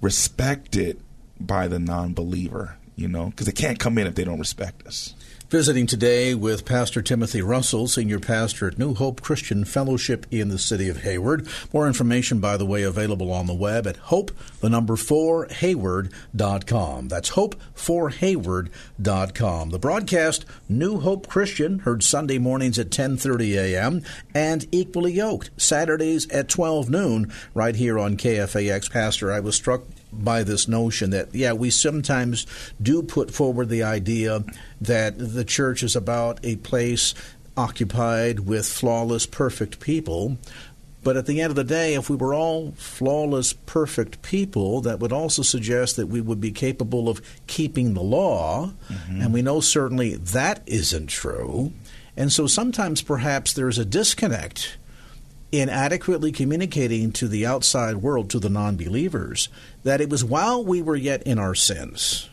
respected 0.00 1.00
by 1.40 1.68
the 1.68 1.78
non 1.78 2.14
believer, 2.14 2.76
you 2.94 3.08
know, 3.08 3.26
because 3.26 3.46
they 3.46 3.52
can't 3.52 3.78
come 3.78 3.98
in 3.98 4.06
if 4.06 4.14
they 4.14 4.24
don't 4.24 4.38
respect 4.38 4.86
us. 4.86 5.14
Visiting 5.48 5.86
today 5.86 6.34
with 6.34 6.64
Pastor 6.64 7.00
Timothy 7.00 7.40
Russell, 7.40 7.86
Senior 7.86 8.18
Pastor 8.18 8.66
at 8.66 8.78
New 8.78 8.94
Hope 8.94 9.20
Christian 9.20 9.64
Fellowship 9.64 10.26
in 10.28 10.48
the 10.48 10.58
city 10.58 10.88
of 10.88 11.02
Hayward. 11.02 11.46
More 11.72 11.86
information, 11.86 12.40
by 12.40 12.56
the 12.56 12.66
way, 12.66 12.82
available 12.82 13.30
on 13.30 13.46
the 13.46 13.54
web 13.54 13.86
at 13.86 13.96
hope, 13.96 14.32
the 14.58 14.68
number 14.68 14.96
four, 14.96 15.46
hayward.com. 15.46 17.06
That's 17.06 17.28
hope 17.28 17.54
for 17.74 18.10
hayward.com. 18.10 19.70
The 19.70 19.78
broadcast, 19.78 20.44
New 20.68 20.98
Hope 20.98 21.28
Christian, 21.28 21.78
heard 21.78 22.02
Sunday 22.02 22.38
mornings 22.38 22.76
at 22.76 22.90
10.30 22.90 23.54
a.m. 23.54 24.02
and 24.34 24.66
Equally 24.72 25.12
Yoked, 25.12 25.50
Saturdays 25.56 26.28
at 26.30 26.48
12 26.48 26.90
noon, 26.90 27.32
right 27.54 27.76
here 27.76 28.00
on 28.00 28.16
KFAX. 28.16 28.90
Pastor, 28.90 29.30
I 29.30 29.38
was 29.38 29.54
struck 29.54 29.84
by 30.12 30.42
this 30.42 30.68
notion 30.68 31.10
that, 31.10 31.34
yeah, 31.34 31.52
we 31.52 31.70
sometimes 31.70 32.46
do 32.80 33.02
put 33.02 33.30
forward 33.30 33.68
the 33.68 33.82
idea 33.82 34.44
that 34.80 35.18
the 35.18 35.44
church 35.44 35.82
is 35.82 35.96
about 35.96 36.40
a 36.42 36.56
place 36.56 37.14
occupied 37.56 38.40
with 38.40 38.66
flawless, 38.66 39.26
perfect 39.26 39.80
people. 39.80 40.38
But 41.02 41.16
at 41.16 41.26
the 41.26 41.40
end 41.40 41.50
of 41.50 41.56
the 41.56 41.64
day, 41.64 41.94
if 41.94 42.10
we 42.10 42.16
were 42.16 42.34
all 42.34 42.72
flawless, 42.72 43.52
perfect 43.52 44.22
people, 44.22 44.80
that 44.80 44.98
would 44.98 45.12
also 45.12 45.42
suggest 45.42 45.96
that 45.96 46.08
we 46.08 46.20
would 46.20 46.40
be 46.40 46.50
capable 46.50 47.08
of 47.08 47.22
keeping 47.46 47.94
the 47.94 48.02
law. 48.02 48.72
Mm-hmm. 48.88 49.22
And 49.22 49.32
we 49.32 49.40
know 49.40 49.60
certainly 49.60 50.16
that 50.16 50.62
isn't 50.66 51.06
true. 51.06 51.72
And 52.16 52.32
so 52.32 52.46
sometimes 52.46 53.02
perhaps 53.02 53.52
there's 53.52 53.78
a 53.78 53.84
disconnect 53.84 54.78
in 55.52 55.68
adequately 55.68 56.32
communicating 56.32 57.12
to 57.12 57.28
the 57.28 57.46
outside 57.46 57.96
world, 57.98 58.28
to 58.30 58.40
the 58.40 58.48
non 58.48 58.76
believers, 58.76 59.48
that 59.86 60.00
it 60.00 60.10
was 60.10 60.24
while 60.24 60.64
we 60.64 60.82
were 60.82 60.96
yet 60.96 61.22
in 61.22 61.38
our 61.38 61.54
sins 61.54 62.28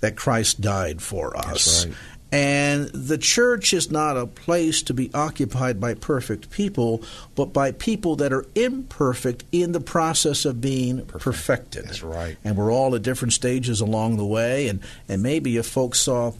that 0.00 0.14
Christ 0.14 0.60
died 0.60 1.00
for 1.00 1.34
us. 1.34 1.86
Right. 1.86 1.94
And 2.30 2.88
the 2.88 3.16
church 3.16 3.72
is 3.72 3.90
not 3.90 4.18
a 4.18 4.26
place 4.26 4.82
to 4.82 4.94
be 4.94 5.10
occupied 5.14 5.80
by 5.80 5.94
perfect 5.94 6.50
people, 6.50 7.02
but 7.34 7.46
by 7.54 7.72
people 7.72 8.16
that 8.16 8.30
are 8.30 8.44
imperfect 8.54 9.44
in 9.52 9.72
the 9.72 9.80
process 9.80 10.44
of 10.44 10.60
being 10.60 11.06
perfected. 11.06 11.86
That's 11.86 12.02
right. 12.02 12.36
And 12.44 12.58
we're 12.58 12.72
all 12.72 12.94
at 12.94 13.02
different 13.02 13.32
stages 13.32 13.80
along 13.80 14.18
the 14.18 14.26
way. 14.26 14.68
And, 14.68 14.80
and 15.08 15.22
maybe 15.22 15.56
if 15.56 15.66
folks 15.66 16.00
saw 16.00 16.32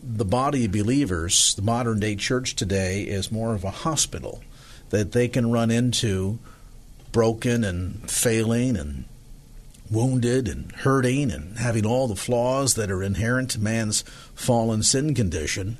the 0.00 0.24
body 0.24 0.66
of 0.66 0.72
believers, 0.72 1.56
the 1.56 1.62
modern 1.62 1.98
day 1.98 2.14
church 2.14 2.54
today, 2.54 3.02
is 3.02 3.32
more 3.32 3.52
of 3.52 3.64
a 3.64 3.70
hospital 3.70 4.42
that 4.90 5.10
they 5.10 5.26
can 5.26 5.50
run 5.50 5.72
into 5.72 6.38
broken 7.10 7.64
and 7.64 8.08
failing 8.08 8.76
and 8.76 9.04
wounded 9.90 10.48
and 10.48 10.72
hurting 10.72 11.30
and 11.30 11.58
having 11.58 11.86
all 11.86 12.08
the 12.08 12.16
flaws 12.16 12.74
that 12.74 12.90
are 12.90 13.02
inherent 13.02 13.50
to 13.50 13.60
man's 13.60 14.02
fallen 14.34 14.82
sin 14.82 15.14
condition, 15.14 15.78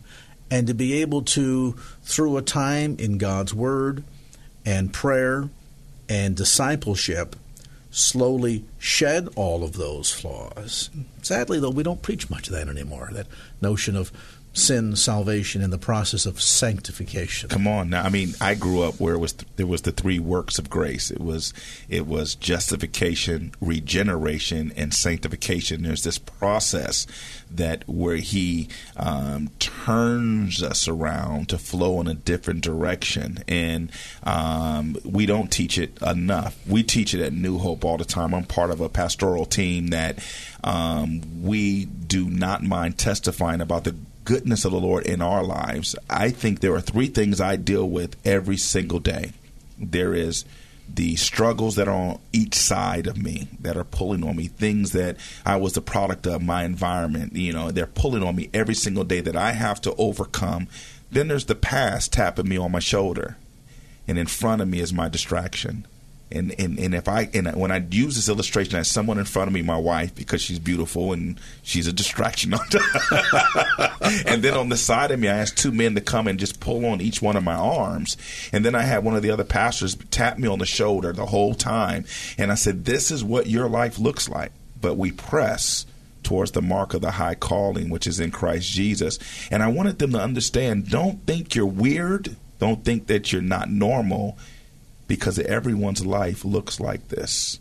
and 0.51 0.67
to 0.67 0.75
be 0.75 0.95
able 0.95 1.23
to, 1.23 1.73
through 2.03 2.37
a 2.37 2.43
time 2.43 2.97
in 2.99 3.19
God's 3.19 3.53
Word 3.53 4.03
and 4.65 4.93
prayer 4.93 5.51
and 6.09 6.35
discipleship, 6.35 7.37
slowly 7.91 8.65
shed 8.79 9.29
all 9.37 9.65
of 9.65 9.75
those 9.75 10.13
flaws. 10.13 10.91
Sadly, 11.23 11.61
though, 11.61 11.71
we 11.71 11.83
don't 11.83 12.03
preach 12.03 12.31
much 12.31 12.49
of 12.49 12.55
that 12.55 12.69
anymore. 12.69 13.11
That 13.13 13.27
notion 13.61 13.97
of 13.97 14.13
sin, 14.53 14.97
salvation, 14.97 15.63
in 15.63 15.71
the 15.71 15.79
process 15.79 16.27
of 16.27 16.41
sanctification. 16.41 17.49
Come 17.49 17.67
on, 17.67 17.91
now. 17.91 18.03
I 18.03 18.09
mean, 18.09 18.35
I 18.41 18.55
grew 18.55 18.83
up 18.83 19.01
where 19.01 19.15
it 19.15 19.19
was 19.19 19.33
th- 19.35 19.51
there 19.57 19.67
was 19.67 19.83
the 19.83 19.93
three 19.93 20.19
works 20.19 20.59
of 20.59 20.69
grace. 20.71 21.11
It 21.11 21.21
was 21.21 21.53
it 21.89 22.07
was 22.07 22.35
justification, 22.35 23.53
regeneration, 23.61 24.73
and 24.77 24.93
sanctification. 24.93 25.83
There's 25.83 26.05
this 26.05 26.19
process 26.19 27.07
that 27.51 27.89
where 27.89 28.17
He 28.17 28.69
um, 28.97 29.51
turns 29.59 30.63
us 30.63 30.89
around 30.89 31.49
to 31.51 31.59
flow 31.59 32.01
in 32.01 32.09
a 32.09 32.15
different 32.15 32.63
direction, 32.63 33.45
and 33.47 33.91
um, 34.25 34.97
we 35.05 35.27
don't 35.27 35.53
teach 35.53 35.79
it 35.79 36.01
enough. 36.03 36.59
We 36.67 36.83
teach 36.83 37.15
it 37.15 37.21
at 37.21 37.33
New 37.33 37.59
Hope 37.59 37.85
all 37.85 37.97
the 37.97 38.05
time. 38.05 38.35
I'm 38.35 38.45
part 38.45 38.71
of 38.71 38.81
a 38.81 38.89
pastoral 38.89 39.47
team 39.47 39.89
that 39.89 40.19
um, 40.65 41.43
we 41.43 41.85
do 41.85 42.29
not 42.29 42.63
mind 42.63 42.99
testifying 42.99 43.61
about 43.61 43.85
the 43.85 43.95
goodness 44.29 44.67
of 44.67 44.73
the 44.73 44.79
Lord 44.79 45.07
in 45.07 45.23
our 45.23 45.43
lives, 45.43 45.97
I 46.11 46.29
think 46.29 46.61
there 46.61 46.75
are 46.75 46.83
three 46.83 47.07
things 47.07 47.41
I 47.41 47.57
deal 47.57 47.89
with 47.89 48.15
every 48.27 48.59
single 48.59 48.99
day. 48.99 49.33
There 49.79 50.13
is 50.13 50.45
the 50.87 51.17
struggles 51.17 51.77
that 51.77 51.89
are 51.89 51.95
on 51.95 52.21
each 52.31 52.55
side 52.55 53.07
of 53.07 53.17
me 53.17 53.49
that 53.59 53.75
are 53.75 53.85
pulling 53.85 54.23
on 54.23 54.37
me, 54.37 54.49
things 54.49 54.93
that 54.93 55.17
I 55.47 55.57
was 55.57 55.73
the 55.73 55.81
product 55.81 56.27
of 56.27 56.43
my 56.43 56.65
environment, 56.65 57.37
you 57.37 57.55
know, 57.55 57.71
they're 57.71 57.87
pulling 57.87 58.23
on 58.23 58.37
me 58.37 58.51
every 58.53 58.75
single 58.75 59.05
day 59.05 59.21
that 59.21 59.35
I 59.35 59.53
have 59.53 59.81
to 59.83 59.95
overcome. 59.95 60.69
Then 61.11 61.29
there's 61.29 61.47
the 61.47 61.55
past 61.55 62.13
tapping 62.13 62.51
me 62.51 62.59
on 62.59 62.71
my 62.71 62.81
shoulder, 62.81 63.39
and 64.07 64.19
in 64.19 64.27
front 64.27 64.61
of 64.61 64.69
me 64.69 64.81
is 64.81 64.93
my 64.93 65.09
distraction. 65.09 65.87
And, 66.31 66.55
and 66.59 66.79
and 66.79 66.95
if 66.95 67.09
I 67.09 67.31
and 67.33 67.55
when 67.57 67.71
I 67.71 67.87
use 67.91 68.17
this 68.17 68.29
illustration 68.29 68.77
as 68.77 68.89
someone 68.89 69.19
in 69.19 69.25
front 69.25 69.49
of 69.49 69.55
me, 69.55 69.63
my 69.63 69.79
wife, 69.79 70.15
because 70.15 70.43
she's 70.43 70.59
beautiful 70.59 71.13
and 71.13 71.41
she's 71.63 71.87
a 71.87 71.93
distraction. 71.93 72.53
and 74.27 74.43
then 74.43 74.55
on 74.55 74.69
the 74.69 74.77
side 74.77 75.11
of 75.11 75.19
me, 75.19 75.29
I 75.29 75.39
asked 75.39 75.57
two 75.57 75.73
men 75.73 75.95
to 75.95 76.03
come 76.03 76.29
and 76.29 76.39
just 76.39 76.61
pull 76.61 76.85
on 76.85 77.01
each 77.01 77.23
one 77.23 77.37
of 77.37 77.45
my 77.45 77.55
arms. 77.55 78.19
And 78.53 78.63
then 78.63 78.75
I 78.75 78.83
had 78.83 79.05
one 79.05 79.17
of 79.17 79.23
the 79.23 79.31
other 79.31 79.45
pastors 79.45 79.97
tap 80.11 80.39
me 80.39 80.47
on 80.47 80.59
the 80.59 80.67
shoulder 80.67 81.15
the 81.15 81.27
whole 81.27 81.55
time, 81.55 82.05
and 82.37 82.53
I 82.53 82.57
said, 82.57 82.85
"This 82.85 83.11
is 83.11 83.25
what 83.25 83.47
your 83.47 83.69
life 83.69 83.99
looks 83.99 84.29
like." 84.29 84.53
But 84.81 84.99
we 84.99 85.13
press 85.13 85.87
towards 86.23 86.51
the 86.51 86.63
mark 86.63 86.93
of 86.93 87.01
the 87.01 87.13
high 87.13 87.37
calling, 87.37 87.89
which 87.89 88.07
is 88.07 88.21
in 88.21 88.31
Christ 88.31 88.71
Jesus. 88.71 89.19
And 89.51 89.63
I 89.63 89.69
wanted 89.69 89.99
them 89.99 90.13
to 90.13 90.21
understand: 90.21 90.91
don't 90.91 91.25
think 91.27 91.55
you're 91.55 91.65
weird. 91.65 92.37
Don't 92.59 92.85
think 92.85 93.07
that 93.07 93.33
you're 93.33 93.41
not 93.41 93.71
normal 93.71 94.37
because 95.09 95.39
everyone's 95.41 96.07
life 96.07 96.45
looks 96.45 96.79
like 96.79 97.09
this. 97.09 97.59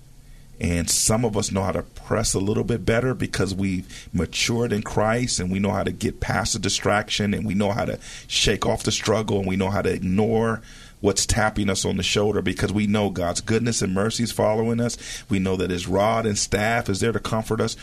And 0.59 0.89
some 0.89 1.23
of 1.23 1.37
us 1.37 1.51
know 1.51 1.63
how 1.63 1.71
to 1.71 1.83
press 1.83 2.33
a 2.33 2.39
little 2.39 2.63
bit 2.63 2.83
better 2.83 3.13
because 3.13 3.53
we've 3.53 4.09
matured 4.11 4.73
in 4.73 4.81
Christ 4.81 5.39
and 5.39 5.51
we 5.51 5.59
know 5.59 5.71
how 5.71 5.83
to 5.83 5.91
get 5.91 6.19
past 6.19 6.53
the 6.53 6.59
distraction 6.59 7.33
and 7.33 7.45
we 7.45 7.53
know 7.53 7.71
how 7.71 7.85
to 7.85 7.99
shake 8.27 8.65
off 8.65 8.83
the 8.83 8.91
struggle 8.91 9.37
and 9.37 9.47
we 9.47 9.55
know 9.55 9.69
how 9.69 9.83
to 9.83 9.91
ignore 9.91 10.61
what's 10.99 11.27
tapping 11.27 11.69
us 11.69 11.85
on 11.85 11.97
the 11.97 12.03
shoulder 12.03 12.41
because 12.41 12.73
we 12.73 12.87
know 12.87 13.11
God's 13.11 13.41
goodness 13.41 13.83
and 13.83 13.93
mercy 13.93 14.23
is 14.23 14.31
following 14.31 14.79
us. 14.79 14.97
We 15.29 15.37
know 15.37 15.55
that 15.57 15.69
His 15.69 15.87
rod 15.87 16.25
and 16.25 16.37
staff 16.37 16.89
is 16.89 17.01
there 17.01 17.11
to 17.11 17.19
comfort 17.19 17.61
us. 17.61 17.77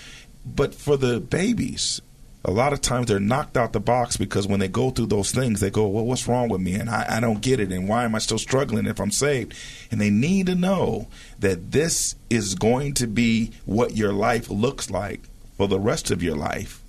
But 0.45 0.75
for 0.75 0.97
the 0.97 1.21
babies, 1.21 2.01
a 2.45 2.51
lot 2.51 2.73
of 2.73 2.81
times 2.81 3.07
they're 3.07 3.19
knocked 3.19 3.57
out 3.57 3.73
the 3.73 3.81
box 3.81 4.17
because 4.17 4.47
when 4.47 4.61
they 4.61 4.69
go 4.69 4.91
through 4.91 5.07
those 5.07 5.33
things, 5.33 5.61
they 5.61 5.71
go, 5.71 5.87
Well, 5.87 6.05
what's 6.05 6.29
wrong 6.29 6.49
with 6.49 6.61
me? 6.61 6.75
And 6.75 6.91
I, 6.91 7.07
I, 7.17 7.21
don't 7.21 7.41
get 7.41 7.59
it. 7.59 7.73
And 7.73 7.89
why 7.89 8.05
am 8.05 8.15
I 8.15 8.19
still 8.19 8.39
struggling 8.39 8.87
if 8.87 9.01
I'm 9.01 9.11
saved? 9.11 9.55
And 9.91 10.01
they 10.01 10.11
need 10.11 10.47
to 10.47 10.55
know 10.55 11.09
that 11.39 11.73
this 11.73 12.17
is 12.29 12.55
going 12.55 12.95
to 12.95 13.07
be 13.07 13.53
what 13.65 13.97
your 13.97 14.13
life 14.13 14.51
looks 14.51 14.91
like 14.91 15.23
for 15.57 15.69
the 15.69 15.81
rest 15.81 16.11
of 16.11 16.23
your 16.23 16.37
life. 16.37 16.83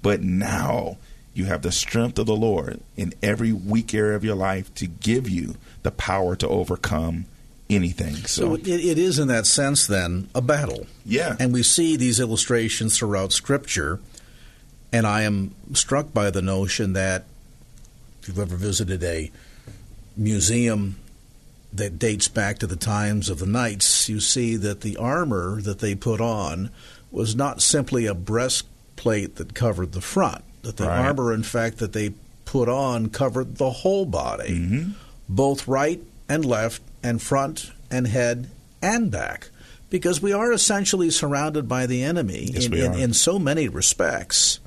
But 0.00 0.22
now 0.22 0.98
you 1.34 1.46
have 1.46 1.62
the 1.62 1.72
strength 1.72 2.18
of 2.18 2.26
the 2.26 2.36
Lord 2.36 2.80
in 2.96 3.12
every 3.22 3.52
weak 3.52 3.94
area 3.94 4.16
of 4.16 4.24
your 4.24 4.36
life 4.36 4.72
to 4.76 4.86
give 4.86 5.28
you 5.28 5.56
the 5.82 5.90
power 5.90 6.36
to 6.36 6.48
overcome 6.48 7.26
anything. 7.68 8.14
So, 8.14 8.42
so 8.42 8.54
it, 8.54 8.68
it 8.68 8.98
is, 8.98 9.18
in 9.18 9.28
that 9.28 9.46
sense, 9.46 9.86
then, 9.86 10.28
a 10.34 10.40
battle. 10.42 10.86
Yeah. 11.04 11.36
And 11.38 11.52
we 11.52 11.62
see 11.62 11.96
these 11.96 12.20
illustrations 12.20 12.98
throughout 12.98 13.32
Scripture 13.32 14.00
and 14.92 15.06
I 15.06 15.22
am 15.22 15.54
struck 15.74 16.12
by 16.12 16.30
the 16.30 16.42
notion 16.42 16.94
that 16.94 17.24
if 18.20 18.28
you've 18.28 18.38
ever 18.38 18.56
visited 18.56 19.02
a 19.04 19.30
museum 20.16 20.96
that 21.72 21.98
dates 21.98 22.28
back 22.28 22.58
to 22.58 22.66
the 22.66 22.76
times 22.76 23.28
of 23.28 23.38
the 23.38 23.46
knights, 23.46 24.08
you 24.08 24.20
see 24.20 24.56
that 24.56 24.80
the 24.80 24.96
armor 24.96 25.60
that 25.62 25.78
they 25.78 25.94
put 25.94 26.20
on 26.20 26.70
was 27.10 27.34
not 27.34 27.62
simply 27.62 28.06
a 28.06 28.14
breastplate 28.14 29.36
that 29.36 29.54
covered 29.54 29.92
the 29.92 30.00
front, 30.00 30.44
that 30.62 30.76
the 30.76 30.86
right. 30.86 31.06
armor, 31.06 31.32
in 31.32 31.42
fact, 31.42 31.78
that 31.78 31.92
they 31.92 32.12
put 32.44 32.68
on 32.68 33.08
covered 33.08 33.56
the 33.56 33.70
whole 33.70 34.04
body, 34.04 34.50
mm-hmm. 34.50 34.90
both 35.28 35.68
right 35.68 36.00
and 36.28 36.44
left, 36.44 36.82
and 37.02 37.22
front 37.22 37.70
and 37.90 38.06
head 38.06 38.50
and 38.82 39.10
back. 39.10 39.48
Because 39.88 40.22
we 40.22 40.32
are 40.32 40.52
essentially 40.52 41.10
surrounded 41.10 41.68
by 41.68 41.86
the 41.86 42.04
enemy 42.04 42.50
yes, 42.52 42.66
in, 42.66 42.74
in, 42.74 42.94
in 42.94 43.12
so 43.12 43.38
many 43.38 43.68
respects. 43.68 44.60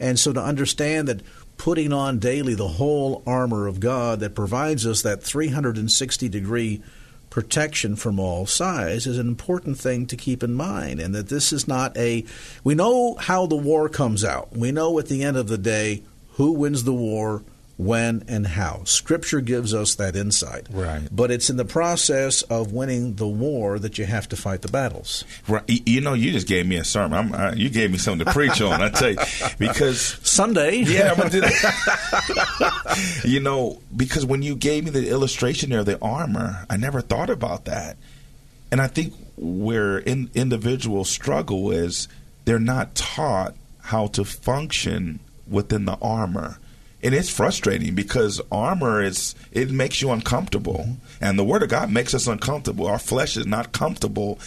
And 0.00 0.18
so 0.18 0.32
to 0.32 0.42
understand 0.42 1.06
that 1.08 1.22
putting 1.58 1.92
on 1.92 2.18
daily 2.18 2.54
the 2.54 2.66
whole 2.66 3.22
armor 3.26 3.66
of 3.66 3.80
God 3.80 4.20
that 4.20 4.34
provides 4.34 4.86
us 4.86 5.02
that 5.02 5.22
360 5.22 6.28
degree 6.28 6.82
protection 7.28 7.94
from 7.94 8.18
all 8.18 8.46
sides 8.46 9.06
is 9.06 9.18
an 9.18 9.28
important 9.28 9.78
thing 9.78 10.06
to 10.06 10.16
keep 10.16 10.42
in 10.42 10.54
mind. 10.54 11.00
And 11.00 11.14
that 11.14 11.28
this 11.28 11.52
is 11.52 11.68
not 11.68 11.96
a 11.96 12.24
we 12.64 12.74
know 12.74 13.14
how 13.14 13.46
the 13.46 13.56
war 13.56 13.88
comes 13.88 14.24
out. 14.24 14.56
We 14.56 14.72
know 14.72 14.98
at 14.98 15.06
the 15.06 15.22
end 15.22 15.36
of 15.36 15.48
the 15.48 15.58
day 15.58 16.02
who 16.32 16.52
wins 16.52 16.84
the 16.84 16.94
war 16.94 17.42
when, 17.80 18.22
and 18.28 18.46
how. 18.46 18.82
Scripture 18.84 19.40
gives 19.40 19.72
us 19.72 19.94
that 19.94 20.14
insight. 20.14 20.66
Right. 20.70 21.00
But 21.10 21.30
it's 21.30 21.48
in 21.48 21.56
the 21.56 21.64
process 21.64 22.42
of 22.42 22.72
winning 22.72 23.14
the 23.14 23.26
war 23.26 23.78
that 23.78 23.96
you 23.96 24.04
have 24.04 24.28
to 24.28 24.36
fight 24.36 24.60
the 24.60 24.68
battles. 24.68 25.24
Right. 25.48 25.64
You 25.66 26.02
know, 26.02 26.12
you 26.12 26.30
just 26.30 26.46
gave 26.46 26.66
me 26.66 26.76
a 26.76 26.84
sermon. 26.84 27.34
I, 27.34 27.54
you 27.54 27.70
gave 27.70 27.90
me 27.90 27.96
something 27.96 28.26
to 28.26 28.32
preach 28.32 28.60
on. 28.60 28.82
I 28.82 28.90
tell 28.90 29.12
you, 29.12 29.18
because 29.58 30.00
Sunday. 30.22 30.82
Yeah, 30.90 31.10
I'm 31.10 31.16
gonna 31.16 31.30
do 31.30 31.40
that. 31.40 33.20
you 33.24 33.40
know, 33.40 33.80
because 33.96 34.26
when 34.26 34.42
you 34.42 34.56
gave 34.56 34.84
me 34.84 34.90
the 34.90 35.08
illustration 35.08 35.70
there 35.70 35.80
of 35.80 35.86
the 35.86 35.98
armor, 36.02 36.66
I 36.68 36.76
never 36.76 37.00
thought 37.00 37.30
about 37.30 37.64
that. 37.64 37.96
And 38.70 38.80
I 38.80 38.88
think 38.88 39.14
where 39.36 39.98
in, 39.98 40.30
individuals 40.34 41.08
struggle 41.08 41.70
is 41.70 42.08
they're 42.44 42.58
not 42.58 42.94
taught 42.94 43.54
how 43.84 44.08
to 44.08 44.24
function 44.24 45.20
within 45.48 45.86
the 45.86 45.96
armor 46.02 46.58
and 47.02 47.14
it's 47.14 47.30
frustrating 47.30 47.94
because 47.94 48.40
armor 48.52 49.02
is 49.02 49.34
it 49.52 49.70
makes 49.70 50.02
you 50.02 50.10
uncomfortable. 50.10 50.96
And 51.20 51.38
the 51.38 51.44
word 51.44 51.62
of 51.62 51.68
god 51.68 51.90
makes 51.90 52.14
us 52.14 52.26
uncomfortable. 52.26 52.86
Our 52.86 52.98
flesh 52.98 53.36
is 53.36 53.46
not 53.46 53.72
comfortable 53.72 54.38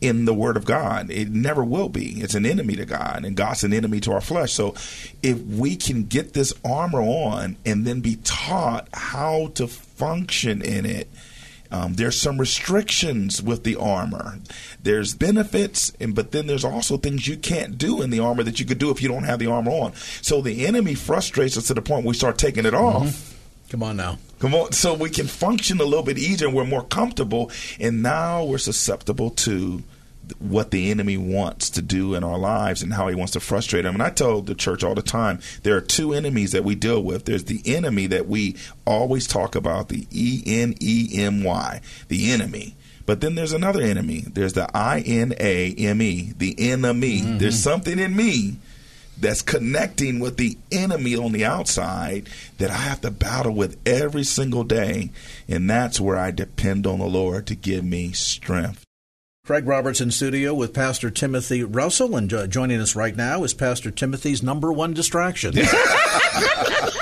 in 0.00 0.24
the 0.24 0.34
word 0.34 0.56
of 0.56 0.64
god. 0.64 1.10
It 1.10 1.30
never 1.30 1.62
will 1.62 1.90
be. 1.90 2.20
It's 2.20 2.34
an 2.34 2.46
enemy 2.46 2.74
to 2.76 2.86
god 2.86 3.24
and 3.24 3.36
god's 3.36 3.64
an 3.64 3.72
enemy 3.72 4.00
to 4.00 4.12
our 4.12 4.20
flesh. 4.20 4.52
So 4.52 4.74
if 5.22 5.38
we 5.40 5.76
can 5.76 6.04
get 6.04 6.32
this 6.32 6.54
armor 6.64 7.02
on 7.02 7.56
and 7.66 7.86
then 7.86 8.00
be 8.00 8.16
taught 8.24 8.88
how 8.94 9.48
to 9.54 9.68
function 9.68 10.62
in 10.62 10.86
it 10.86 11.08
um, 11.70 11.94
there's 11.94 12.20
some 12.20 12.38
restrictions 12.38 13.42
with 13.42 13.64
the 13.64 13.76
armor. 13.76 14.38
There's 14.82 15.14
benefits, 15.14 15.92
and 16.00 16.14
but 16.14 16.32
then 16.32 16.46
there's 16.46 16.64
also 16.64 16.96
things 16.96 17.28
you 17.28 17.36
can't 17.36 17.78
do 17.78 18.02
in 18.02 18.10
the 18.10 18.20
armor 18.20 18.42
that 18.42 18.58
you 18.58 18.66
could 18.66 18.78
do 18.78 18.90
if 18.90 19.02
you 19.02 19.08
don't 19.08 19.24
have 19.24 19.38
the 19.38 19.50
armor 19.50 19.70
on. 19.70 19.94
So 20.22 20.40
the 20.40 20.66
enemy 20.66 20.94
frustrates 20.94 21.56
us 21.56 21.68
to 21.68 21.74
the 21.74 21.82
point 21.82 22.06
we 22.06 22.14
start 22.14 22.38
taking 22.38 22.66
it 22.66 22.74
off. 22.74 23.04
Mm-hmm. 23.04 23.36
Come 23.70 23.82
on 23.84 23.96
now. 23.96 24.18
Come 24.40 24.54
on. 24.54 24.72
So 24.72 24.94
we 24.94 25.10
can 25.10 25.28
function 25.28 25.80
a 25.80 25.84
little 25.84 26.02
bit 26.02 26.18
easier 26.18 26.48
and 26.48 26.56
we're 26.56 26.64
more 26.64 26.82
comfortable. 26.82 27.52
And 27.78 28.02
now 28.02 28.42
we're 28.42 28.58
susceptible 28.58 29.30
to 29.30 29.84
what 30.38 30.70
the 30.70 30.90
enemy 30.90 31.16
wants 31.16 31.70
to 31.70 31.82
do 31.82 32.14
in 32.14 32.24
our 32.24 32.38
lives 32.38 32.82
and 32.82 32.92
how 32.92 33.08
he 33.08 33.14
wants 33.14 33.32
to 33.32 33.40
frustrate 33.40 33.84
them. 33.84 33.94
And 33.94 34.02
I 34.02 34.10
tell 34.10 34.40
the 34.40 34.54
church 34.54 34.84
all 34.84 34.94
the 34.94 35.02
time 35.02 35.40
there 35.62 35.76
are 35.76 35.80
two 35.80 36.12
enemies 36.12 36.52
that 36.52 36.64
we 36.64 36.74
deal 36.74 37.02
with. 37.02 37.24
There's 37.24 37.44
the 37.44 37.62
enemy 37.64 38.06
that 38.08 38.28
we 38.28 38.56
always 38.84 39.26
talk 39.26 39.54
about, 39.54 39.88
the 39.88 40.06
E 40.10 40.42
N 40.46 40.74
E 40.80 41.10
M 41.14 41.42
Y, 41.42 41.80
the 42.08 42.32
enemy. 42.32 42.76
But 43.06 43.20
then 43.20 43.34
there's 43.34 43.52
another 43.52 43.82
enemy. 43.82 44.24
There's 44.26 44.52
the 44.52 44.70
I 44.76 45.00
N 45.00 45.34
A 45.40 45.74
M 45.74 46.00
E, 46.00 46.32
the 46.36 46.54
enemy. 46.70 47.20
Mm-hmm. 47.20 47.38
There's 47.38 47.58
something 47.58 47.98
in 47.98 48.14
me 48.14 48.56
that's 49.18 49.42
connecting 49.42 50.18
with 50.18 50.36
the 50.36 50.56
enemy 50.72 51.14
on 51.14 51.32
the 51.32 51.44
outside 51.44 52.28
that 52.58 52.70
I 52.70 52.76
have 52.76 53.00
to 53.02 53.10
battle 53.10 53.52
with 53.52 53.78
every 53.86 54.24
single 54.24 54.64
day. 54.64 55.10
And 55.48 55.68
that's 55.68 56.00
where 56.00 56.16
I 56.16 56.30
depend 56.30 56.86
on 56.86 57.00
the 57.00 57.06
Lord 57.06 57.46
to 57.48 57.54
give 57.54 57.84
me 57.84 58.12
strength. 58.12 58.84
Craig 59.50 59.66
Roberts 59.66 60.00
in 60.00 60.12
studio 60.12 60.54
with 60.54 60.72
Pastor 60.72 61.10
Timothy 61.10 61.64
Russell, 61.64 62.14
and 62.14 62.32
uh, 62.32 62.46
joining 62.46 62.80
us 62.80 62.94
right 62.94 63.16
now 63.16 63.42
is 63.42 63.52
Pastor 63.52 63.90
Timothy's 63.90 64.44
number 64.44 64.72
one 64.72 64.94
distraction. 64.94 65.54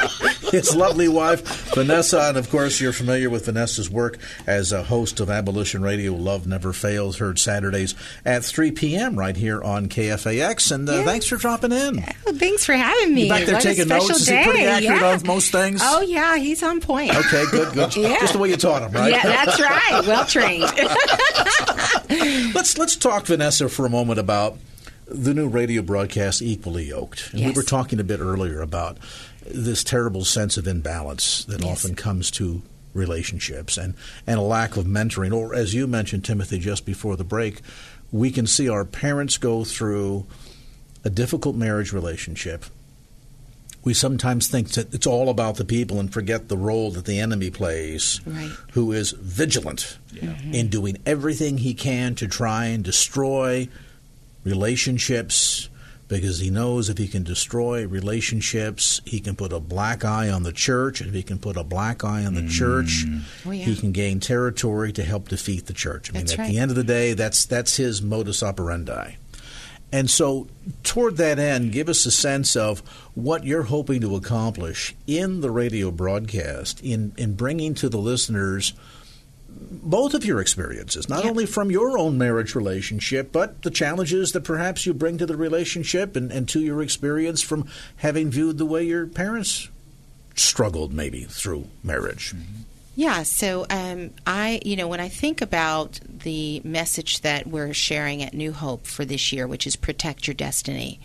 his 0.51 0.75
lovely 0.75 1.09
wife, 1.09 1.75
Vanessa. 1.75 2.21
And 2.21 2.37
of 2.37 2.51
course, 2.51 2.81
you're 2.81 2.93
familiar 2.93 3.31
with 3.31 3.47
Vanessa's 3.47 3.91
work 3.91 4.19
as 4.47 4.73
a 4.73 4.83
host 4.83 5.21
of 5.21 5.31
Abolition 5.31 5.83
Radio. 5.83 6.13
Love 6.13 6.47
Never 6.47 6.73
Fails, 6.73 7.19
heard 7.19 7.39
Saturdays 7.39 7.95
at 8.25 8.45
3 8.45 8.73
p.m. 8.73 9.19
right 9.19 9.37
here 9.37 9.63
on 9.63 9.89
KFAX. 9.89 10.73
And 10.73 10.89
uh, 10.89 10.93
yeah. 10.95 11.05
thanks 11.05 11.27
for 11.27 11.37
dropping 11.37 11.73
in. 11.73 12.05
Oh, 12.27 12.33
thanks 12.33 12.65
for 12.65 12.75
having 12.75 13.15
me. 13.15 13.25
You 13.25 13.29
back 13.29 13.45
there 13.45 13.55
what 13.55 13.63
taking 13.63 13.89
notes? 13.89 14.11
Is 14.11 14.29
he 14.29 14.43
pretty 14.43 14.65
accurate 14.65 15.01
yeah. 15.01 15.13
on 15.13 15.27
most 15.27 15.53
things? 15.53 15.81
Oh, 15.83 16.01
yeah, 16.01 16.37
he's 16.37 16.63
on 16.63 16.81
point. 16.81 17.15
Okay, 17.15 17.45
good, 17.51 17.73
good. 17.75 17.97
yeah. 17.97 18.19
Just 18.21 18.33
the 18.35 18.39
way 18.39 18.51
you 18.51 18.57
taught 18.57 18.83
him, 18.83 18.93
right? 18.93 19.13
Yeah, 19.13 19.23
that's 19.23 19.61
right. 19.61 20.07
Well 20.07 20.25
trained. 20.25 20.63
let's, 22.55 22.79
let's 22.79 22.97
talk, 22.97 23.27
Vanessa, 23.27 23.69
for 23.69 23.87
a 23.87 23.91
moment 23.91 24.19
about 24.19 24.57
the 25.11 25.35
new 25.35 25.49
radio 25.49 25.83
broadcast, 25.83 26.43
Equally 26.43 26.87
Yoked. 26.87 27.31
And 27.31 27.41
yes. 27.41 27.49
we 27.49 27.55
were 27.55 27.63
talking 27.63 27.99
a 28.01 28.05
bit 28.05 28.21
earlier 28.21 28.61
about 28.61 28.99
this 29.47 29.83
terrible 29.83 30.25
sense 30.25 30.57
of 30.57 30.67
imbalance 30.67 31.45
that 31.47 31.63
yes. 31.63 31.71
often 31.71 31.95
comes 31.95 32.31
to 32.33 32.63
relationships 32.93 33.79
and, 33.79 33.95
and 34.27 34.39
a 34.39 34.43
lack 34.43 34.77
of 34.77 34.85
mentoring. 34.85 35.35
Or, 35.35 35.55
as 35.55 35.75
you 35.75 35.87
mentioned, 35.87 36.25
Timothy, 36.25 36.59
just 36.59 36.85
before 36.85 37.17
the 37.17 37.25
break, 37.25 37.61
we 38.13 38.31
can 38.31 38.47
see 38.47 38.69
our 38.69 38.85
parents 38.85 39.39
go 39.39 39.65
through 39.65 40.27
a 41.05 41.11
difficult 41.11 41.57
marriage 41.57 41.93
relationship. 41.93 42.65
We 43.85 43.95
sometimes 43.95 44.49
think 44.49 44.71
that 44.73 44.93
it's 44.93 45.07
all 45.07 45.31
about 45.31 45.57
the 45.57 45.65
people 45.65 46.01
and 46.01 46.13
forget 46.13 46.49
the 46.49 46.57
role 46.57 46.91
that 46.91 47.07
the 47.07 47.21
enemy 47.21 47.51
plays, 47.51 48.21
right. 48.27 48.51
who 48.73 48.93
is 48.93 49.13
vigilant 49.13 49.97
yeah. 50.13 50.23
mm-hmm. 50.25 50.53
in 50.53 50.69
doing 50.69 50.99
everything 51.07 51.59
he 51.59 51.73
can 51.73 52.15
to 52.17 52.27
try 52.27 52.67
and 52.67 52.85
destroy 52.85 53.69
relationships, 54.45 55.69
because 56.09 56.39
he 56.41 56.51
knows 56.51 56.89
if 56.89 56.99
he 56.99 57.07
can 57.07 57.23
destroy 57.23 57.87
relationships, 57.87 59.01
he 59.05 59.21
can 59.21 59.37
put 59.37 59.53
a 59.53 59.61
black 59.61 60.05
eye 60.05 60.31
on 60.31 60.43
the 60.43 60.53
church. 60.53 61.01
And 61.01 61.09
if 61.09 61.15
he 61.15 61.23
can 61.23 61.39
put 61.39 61.57
a 61.57 61.65
black 61.65 62.03
eye 62.03 62.25
on 62.25 62.35
the 62.35 62.43
mm. 62.43 62.51
church, 62.51 63.05
oh, 63.47 63.51
yeah. 63.51 63.65
he 63.65 63.77
can 63.77 63.93
gain 63.93 64.19
territory 64.19 64.93
to 64.93 65.05
help 65.05 65.29
defeat 65.29 65.67
the 65.67 65.75
church. 65.75 66.11
I 66.11 66.15
mean, 66.15 66.23
that's 66.23 66.33
at 66.33 66.39
right. 66.39 66.51
the 66.51 66.59
end 66.59 66.71
of 66.71 66.77
the 66.77 66.85
day, 66.85 67.13
that's 67.13 67.45
that's 67.45 67.77
his 67.77 68.01
modus 68.01 68.43
operandi. 68.43 69.17
And 69.91 70.11
so, 70.11 70.49
toward 70.83 71.17
that 71.17 71.39
end, 71.39 71.73
give 71.73 71.89
us 71.89 72.05
a 72.05 72.11
sense 72.11 72.57
of 72.57 72.81
what 73.15 73.45
you're 73.45 73.63
hoping 73.63 74.03
to 74.03 74.17
accomplish 74.17 74.95
in 75.07 75.41
the 75.41 75.51
radio 75.51 75.91
broadcast 75.91 76.83
in 76.83 77.13
in 77.17 77.35
bringing 77.35 77.75
to 77.75 77.89
the 77.89 77.99
listeners 77.99 78.75
both 79.61 80.15
of 80.15 80.25
your 80.25 80.41
experiences, 80.41 81.09
not 81.09 81.25
only 81.25 81.47
from 81.47 81.71
your 81.71 81.99
own 81.99 82.19
marriage 82.19 82.55
relationship, 82.55 83.33
but 83.33 83.63
the 83.63 83.71
challenges 83.71 84.33
that 84.33 84.45
perhaps 84.45 84.87
you 84.87 84.95
bring 84.95 85.19
to 85.19 85.27
the 85.27 85.37
relationship 85.37 86.17
and, 86.17 86.31
and 86.31 86.49
to 86.49 86.61
your 86.61 86.83
experience 86.83 87.43
from 87.43 87.69
having 87.97 88.31
viewed 88.31 88.59
the 88.59 88.67
way 88.67 88.85
your 88.85 89.07
parents 89.07 89.69
struggled 90.35 90.93
maybe 90.93 91.25
through 91.25 91.67
marriage. 91.83 92.35
Mm-hmm. 92.35 92.63
Yeah, 92.99 93.23
so 93.23 93.65
um, 93.71 94.11
I, 94.27 94.61
you 94.65 94.75
know, 94.75 94.89
when 94.89 94.99
I 94.99 95.09
think 95.09 95.41
about 95.41 96.01
the 96.03 96.61
message 96.65 97.21
that 97.21 97.47
we're 97.47 97.73
sharing 97.73 98.25
at 98.25 98.35
New 98.35 98.51
Hope 98.51 98.89
for 98.89 99.05
this 99.05 99.33
year, 99.33 99.47
which 99.47 99.69
is 99.69 99.77
protect 99.77 100.27
your 100.27 100.35
destiny, 100.35 100.99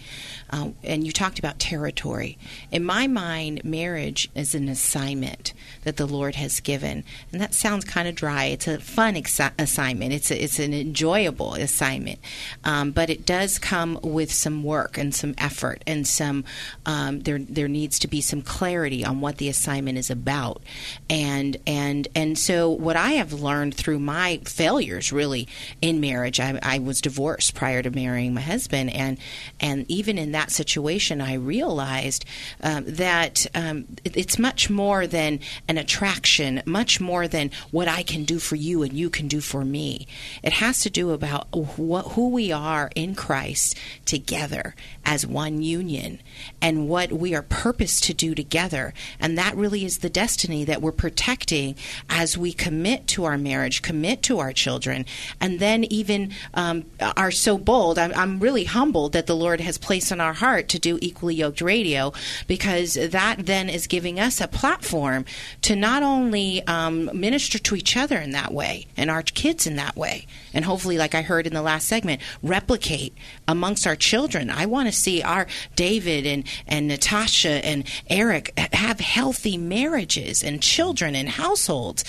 uh, 0.50 0.70
and 0.84 1.06
you 1.06 1.12
talked 1.12 1.38
about 1.38 1.60
territory. 1.60 2.40
In 2.72 2.84
my 2.84 3.06
mind, 3.06 3.64
marriage 3.64 4.28
is 4.34 4.56
an 4.56 4.70
assignment 4.70 5.54
that 5.84 5.98
the 5.98 6.08
Lord 6.08 6.34
has 6.34 6.60
given, 6.62 7.04
and 7.32 7.40
that 7.40 7.54
sounds 7.54 7.86
kind 7.86 8.08
of 8.08 8.16
dry. 8.16 8.46
It's 8.46 8.68
a 8.68 8.80
fun 8.80 9.16
assignment. 9.60 10.14
It's 10.14 10.32
a, 10.32 10.44
it's 10.44 10.58
an 10.58 10.74
enjoyable 10.74 11.54
assignment, 11.54 12.18
um, 12.64 12.90
but 12.90 13.12
it 13.12 13.24
does 13.24 13.60
come 13.60 14.00
with 14.02 14.34
some 14.34 14.64
work 14.64 14.98
and 14.98 15.14
some 15.14 15.36
effort 15.38 15.84
and 15.86 16.08
some. 16.08 16.44
Um, 16.88 17.20
there 17.20 17.38
there 17.38 17.68
needs 17.68 18.00
to 18.00 18.08
be 18.08 18.20
some 18.20 18.42
clarity 18.42 19.06
on 19.06 19.22
what 19.22 19.38
the 19.38 19.48
assignment 19.48 20.00
is 20.00 20.10
about, 20.10 20.64
and 21.08 21.56
and 21.68 21.83
and 21.84 22.08
and 22.16 22.40
so 22.40 22.70
what 22.70 22.96
I 22.96 23.12
have 23.14 23.34
learned 23.34 23.76
through 23.76 24.00
my 24.00 24.40
failures 24.46 25.12
really 25.12 25.48
in 25.82 26.00
marriage, 26.00 26.40
I, 26.40 26.58
I 26.64 26.80
was 26.80 27.02
divorced 27.02 27.56
prior 27.56 27.82
to 27.82 27.92
marrying 27.92 28.34
my 28.34 28.42
husband, 28.42 28.94
and 28.94 29.18
and 29.60 29.86
even 29.90 30.18
in 30.18 30.32
that 30.32 30.52
situation, 30.52 31.20
I 31.20 31.34
realized 31.34 32.24
um, 32.62 32.86
that 32.88 33.46
um, 33.54 33.86
it, 34.06 34.16
it's 34.16 34.40
much 34.40 34.70
more 34.70 35.06
than 35.08 35.42
an 35.68 35.78
attraction, 35.78 36.62
much 36.66 37.02
more 37.02 37.28
than 37.28 37.52
what 37.72 37.90
I 37.90 38.04
can 38.04 38.24
do 38.24 38.40
for 38.40 38.56
you 38.56 38.84
and 38.84 38.94
you 38.94 39.10
can 39.10 39.28
do 39.28 39.42
for 39.42 39.66
me. 39.66 40.08
It 40.42 40.54
has 40.54 40.80
to 40.82 40.90
do 40.90 41.12
about 41.12 41.48
what, 41.78 42.14
who 42.14 42.30
we 42.30 42.52
are 42.52 42.92
in 42.96 43.14
Christ 43.14 43.78
together 44.06 44.76
as 45.06 45.28
one 45.28 45.62
union 45.62 46.20
and 46.62 46.88
what 46.88 47.12
we 47.12 47.36
are 47.36 47.42
purposed 47.42 48.06
to 48.06 48.14
do 48.14 48.34
together. 48.34 48.94
And 49.20 49.38
that 49.38 49.56
really 49.56 49.84
is 49.84 49.98
the 49.98 50.10
destiny 50.10 50.64
that 50.64 50.82
we're 50.82 50.92
protecting 50.94 51.73
as 52.10 52.38
we 52.38 52.52
commit 52.52 53.08
to 53.10 53.24
our 53.24 53.38
marriage, 53.38 53.82
commit 53.82 54.22
to 54.24 54.40
our 54.40 54.52
children, 54.52 55.06
and 55.40 55.60
then 55.60 55.86
even 55.86 56.32
um, 56.54 56.84
are 57.16 57.32
so 57.32 57.58
bold. 57.58 57.98
I'm, 57.98 58.14
I'm 58.14 58.40
really 58.40 58.66
humbled 58.66 59.14
that 59.14 59.28
the 59.28 59.36
Lord 59.36 59.62
has 59.62 59.78
placed 59.78 60.12
in 60.12 60.20
our 60.20 60.34
our 60.34 60.48
heart 60.48 60.68
to 60.70 60.80
do 60.80 60.98
Equally 61.00 61.36
Yoked 61.36 61.62
Radio 61.62 62.12
because 62.48 62.96
that 62.96 63.46
then 63.46 63.70
is 63.70 63.86
giving 63.86 64.20
us 64.20 64.42
a 64.42 64.48
platform 64.48 65.26
to 65.62 65.76
not 65.76 66.02
only 66.02 66.66
um, 66.66 67.10
minister 67.14 67.60
to 67.60 67.76
each 67.76 67.96
other 67.96 68.18
in 68.18 68.32
that 68.32 68.52
way 68.52 68.88
and 68.98 69.12
our 69.12 69.22
kids 69.22 69.68
in 69.68 69.76
that 69.76 69.96
way, 69.96 70.26
and 70.54 70.66
hopefully, 70.66 70.98
like 70.98 71.14
I 71.14 71.22
heard 71.22 71.46
in 71.46 71.54
the 71.54 71.62
last 71.62 71.88
segment, 71.88 72.22
replicate 72.42 73.14
amongst 73.48 73.86
our 73.86 73.96
children. 73.96 74.50
I 74.50 74.66
want 74.66 74.88
to 74.88 74.94
see 74.94 75.22
our 75.22 75.48
David 75.76 76.26
and, 76.26 76.44
and 76.68 76.88
Natasha 76.88 77.66
and 77.66 77.86
Eric 78.10 78.58
have 78.74 79.00
healthy 79.00 79.58
marriages 79.58 80.44
and 80.44 80.62
children 80.62 81.16
and 81.16 81.30
households. 81.30 82.06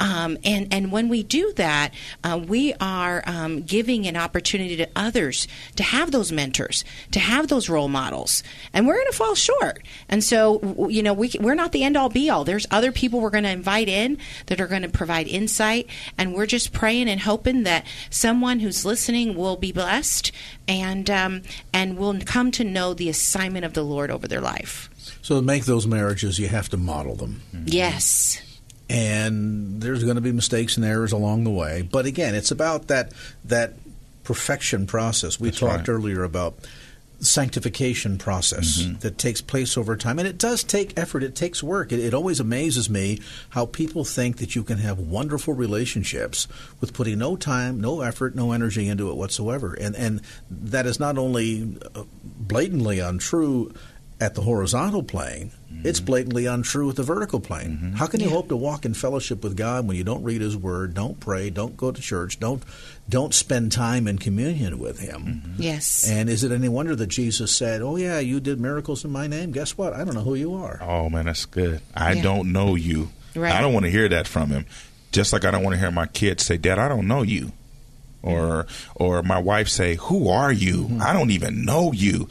Um, 0.00 0.38
and, 0.44 0.72
and 0.72 0.92
when 0.92 1.08
we 1.08 1.22
do 1.22 1.52
that, 1.56 1.92
uh, 2.24 2.40
we 2.46 2.74
are 2.80 3.22
um, 3.26 3.62
giving 3.62 4.06
an 4.06 4.16
opportunity 4.16 4.76
to 4.76 4.88
others 4.96 5.48
to 5.76 5.82
have 5.82 6.10
those 6.10 6.32
mentors, 6.32 6.84
to 7.10 7.20
have 7.20 7.48
those 7.48 7.68
role 7.68 7.88
models. 7.88 8.42
And 8.72 8.86
we're 8.86 8.94
going 8.94 9.10
to 9.10 9.16
fall 9.16 9.34
short. 9.34 9.82
And 10.08 10.22
so, 10.24 10.88
you 10.88 11.02
know, 11.02 11.12
we, 11.12 11.32
we're 11.40 11.54
not 11.54 11.72
the 11.72 11.84
end 11.84 11.96
all 11.96 12.08
be 12.08 12.30
all. 12.30 12.44
There's 12.44 12.66
other 12.70 12.92
people 12.92 13.20
we're 13.20 13.30
going 13.30 13.44
to 13.44 13.50
invite 13.50 13.88
in 13.88 14.18
that 14.46 14.60
are 14.60 14.66
going 14.66 14.82
to 14.82 14.88
provide 14.88 15.28
insight. 15.28 15.88
And 16.16 16.34
we're 16.34 16.46
just 16.46 16.72
praying 16.72 17.08
and 17.08 17.20
hoping 17.20 17.64
that 17.64 17.86
someone 18.10 18.60
who's 18.60 18.84
listening 18.84 19.34
will 19.34 19.56
be 19.56 19.72
blessed 19.72 20.32
and 20.66 20.77
um, 20.82 21.42
and 21.72 21.96
will 21.96 22.18
come 22.20 22.50
to 22.52 22.64
know 22.64 22.94
the 22.94 23.08
assignment 23.08 23.64
of 23.64 23.74
the 23.74 23.82
Lord 23.82 24.10
over 24.10 24.28
their 24.28 24.40
life. 24.40 24.90
So 25.22 25.36
to 25.36 25.42
make 25.42 25.64
those 25.64 25.86
marriages, 25.86 26.38
you 26.38 26.48
have 26.48 26.68
to 26.70 26.76
model 26.76 27.14
them. 27.14 27.42
Yes. 27.64 28.42
And 28.90 29.82
there's 29.82 30.02
going 30.02 30.16
to 30.16 30.22
be 30.22 30.32
mistakes 30.32 30.76
and 30.76 30.84
errors 30.84 31.12
along 31.12 31.44
the 31.44 31.50
way, 31.50 31.82
but 31.82 32.06
again, 32.06 32.34
it's 32.34 32.50
about 32.50 32.88
that 32.88 33.12
that 33.44 33.74
perfection 34.24 34.86
process. 34.86 35.38
We 35.38 35.48
That's 35.48 35.60
talked 35.60 35.88
right. 35.88 35.94
earlier 35.94 36.22
about 36.22 36.58
sanctification 37.20 38.18
process 38.18 38.78
Mm-hmm. 38.82 38.98
that 39.00 39.18
takes 39.18 39.40
place 39.40 39.76
over 39.76 39.96
time. 39.96 40.18
And 40.18 40.28
it 40.28 40.38
does 40.38 40.62
take 40.62 40.98
effort, 40.98 41.22
it 41.22 41.34
takes 41.34 41.62
work. 41.62 41.90
It, 41.92 42.00
it 42.00 42.14
always 42.14 42.38
amazes 42.40 42.88
me 42.88 43.20
how 43.50 43.66
people 43.66 44.04
think 44.04 44.38
that 44.38 44.54
you 44.54 44.62
can 44.62 44.78
have 44.78 44.98
wonderful 44.98 45.54
relationships 45.54 46.46
with 46.80 46.92
putting 46.92 47.18
no 47.18 47.36
time, 47.36 47.80
no 47.80 48.00
effort, 48.02 48.34
no 48.34 48.52
energy 48.52 48.88
into 48.88 49.10
it 49.10 49.16
whatsoever. 49.16 49.74
And, 49.74 49.96
and 49.96 50.20
that 50.50 50.86
is 50.86 51.00
not 51.00 51.18
only 51.18 51.76
uh, 51.94 52.04
blatantly 52.22 53.00
untrue 53.00 53.72
at 54.20 54.34
the 54.34 54.42
horizontal 54.42 55.02
plane, 55.02 55.50
Mm-hmm. 55.72 55.86
it's 55.86 56.00
blatantly 56.00 56.46
untrue 56.46 56.86
with 56.86 56.96
the 56.96 57.02
vertical 57.02 57.40
plane. 57.40 57.70
Mm-hmm. 57.76 57.92
How 57.96 58.06
can 58.06 58.20
you 58.20 58.26
Yeah. 58.28 58.32
hope 58.32 58.48
to 58.48 58.56
walk 58.56 58.86
in 58.86 58.94
fellowship 58.94 59.44
with 59.44 59.54
God 59.54 59.86
when 59.86 59.98
you 59.98 60.02
don't 60.04 60.22
read 60.22 60.40
His 60.40 60.56
Word, 60.56 60.94
don't 60.94 61.20
pray, 61.20 61.50
don't 61.50 61.76
go 61.76 61.92
to 61.92 62.00
church, 62.00 62.40
don't 62.40 62.62
don't 63.08 63.34
spend 63.34 63.70
time 63.72 64.08
in 64.08 64.16
communion 64.18 64.78
with 64.78 65.00
Him? 65.00 65.42
Mm-hmm. 65.44 65.62
Yes. 65.62 66.08
And 66.08 66.30
is 66.30 66.42
it 66.42 66.52
any 66.52 66.68
wonder 66.70 66.96
that 66.96 67.08
Jesus 67.08 67.54
said, 67.54 67.82
"Oh 67.82 67.96
yeah, 67.96 68.18
you 68.18 68.40
did 68.40 68.58
miracles 68.58 69.04
in 69.04 69.10
my 69.12 69.26
name. 69.26 69.52
Guess 69.52 69.76
what? 69.76 69.92
I 69.92 70.04
don't 70.04 70.14
know 70.14 70.22
who 70.24 70.34
you 70.36 70.54
are." 70.54 70.80
Oh 70.82 71.10
man, 71.10 71.26
that's 71.26 71.44
good. 71.44 71.82
I 71.94 72.12
Yeah. 72.14 72.22
don't 72.22 72.50
know 72.52 72.74
you. 72.74 73.10
Right. 73.36 73.52
I 73.52 73.60
don't 73.60 73.74
want 73.74 73.84
to 73.84 73.90
hear 73.90 74.08
that 74.08 74.26
from 74.26 74.48
him. 74.50 74.64
Just 75.12 75.32
like 75.34 75.44
I 75.44 75.50
don't 75.50 75.62
want 75.62 75.74
to 75.74 75.80
hear 75.80 75.90
my 75.90 76.06
kids 76.06 76.46
say, 76.46 76.56
"Dad, 76.56 76.78
I 76.78 76.88
don't 76.88 77.06
know 77.06 77.20
you," 77.22 77.52
or 78.22 78.66
or 78.94 79.22
my 79.22 79.38
wife 79.38 79.68
say, 79.68 79.96
"Who 79.96 80.28
are 80.28 80.50
you? 80.52 80.98
I 81.00 81.12
don't 81.12 81.30
even 81.30 81.64
know 81.64 81.92
you." 81.92 82.28